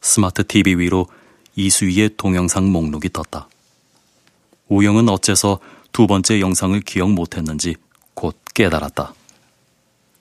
[0.00, 1.06] smart TV 위로
[1.54, 3.48] 이수희의 동영상 목록이 떴다.
[4.66, 5.60] 우영은 어째서
[5.92, 7.76] 두 번째 영상을 기억 못했는지
[8.14, 9.14] 곧 깨달았다.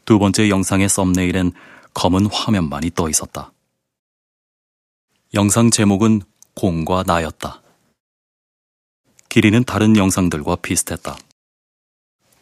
[0.06, 1.52] 두 번째 영상의 thumbnail엔
[1.96, 3.52] 검은 화면만이 떠 있었다.
[5.34, 6.22] 영상 제목은
[6.54, 7.64] 공과 나였다.
[9.30, 11.18] 길이는 다른 영상들과 비슷했다.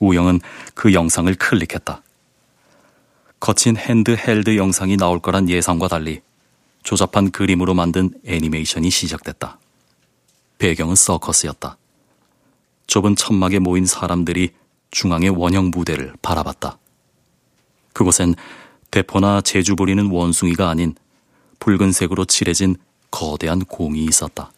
[0.05, 0.39] 우영은
[0.73, 2.01] 그 영상을 클릭했다.
[3.39, 6.21] 거친 handheld 영상이 나올 거란 예상과 달리
[6.83, 9.59] 조잡한 그림으로 만든 애니메이션이 시작됐다.
[10.57, 11.77] 배경은 서커스였다.
[12.87, 14.51] 좁은 천막에 모인 사람들이
[14.91, 16.77] 중앙의 원형 무대를 바라봤다.
[17.93, 18.35] 그곳엔
[18.91, 20.95] 대포나 재주 부리는 원숭이가 아닌
[21.59, 22.75] 붉은색으로 칠해진
[23.11, 24.51] 거대한 공이 있었다.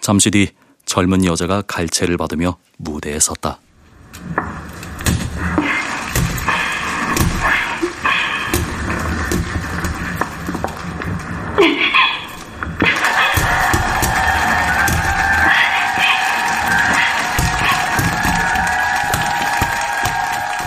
[0.00, 0.50] 잠시 뒤
[0.84, 3.60] 젊은 여자가 갈채를 받으며 무대에 섰다.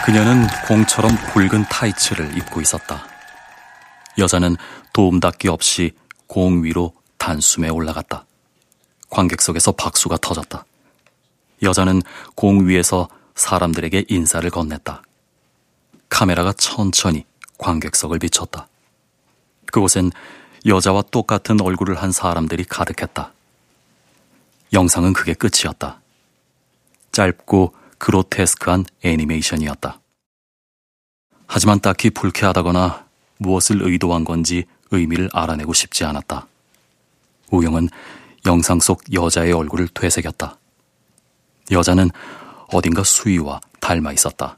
[0.05, 3.03] 그녀는 공처럼 붉은 타이츠를 입고 있었다.
[4.17, 4.57] 여자는
[4.91, 5.93] 도움 닫기 없이
[6.27, 8.25] 공 위로 단숨에 올라갔다.
[9.09, 10.65] 관객석에서 박수가 터졌다.
[11.63, 12.01] 여자는
[12.35, 15.01] 공 위에서 사람들에게 인사를 건넸다.
[16.09, 17.25] 카메라가 천천히
[17.57, 18.67] 관객석을 비췄다.
[19.65, 20.11] 그곳엔
[20.65, 23.33] 여자와 똑같은 얼굴을 한 사람들이 가득했다.
[24.73, 26.01] 영상은 그게 끝이었다.
[27.11, 29.99] 짧고 그로테스크한 애니메이션이었다.
[31.47, 33.05] 하지만 딱히 불쾌하다거나
[33.37, 36.47] 무엇을 의도한 건지 의미를 알아내고 싶지 않았다.
[37.51, 37.89] 우영은
[38.45, 40.57] 영상 속 여자의 얼굴을 되새겼다.
[41.71, 42.09] 여자는
[42.73, 44.57] 어딘가 수위와 닮아 있었다.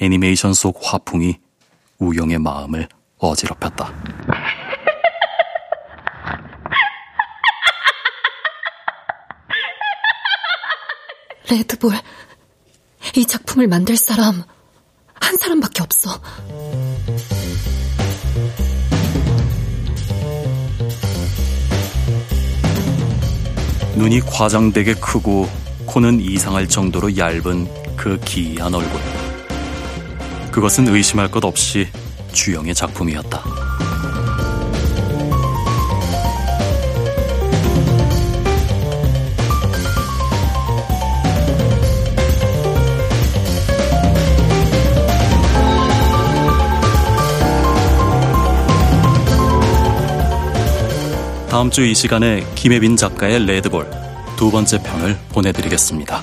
[0.00, 1.38] 애니메이션 속 화풍이
[1.98, 3.92] 우영의 마음을 어지럽혔다.
[11.50, 11.92] 레드볼,
[13.16, 14.42] 이 작품을 만들 사람
[15.20, 16.20] 한 사람밖에 없어.
[23.96, 25.48] 눈이 과장되게 크고
[25.88, 27.66] 코는 이상할 정도로 얇은
[27.96, 29.00] 그 기이한 얼굴.
[30.52, 31.88] 그것은 의심할 것 없이
[32.32, 33.42] 주영의 작품이었다.
[51.48, 53.97] 다음 주 이 시간에 김혜빈 작가의 레드볼
[54.38, 56.22] 두 번째 편을 보내드리겠습니다.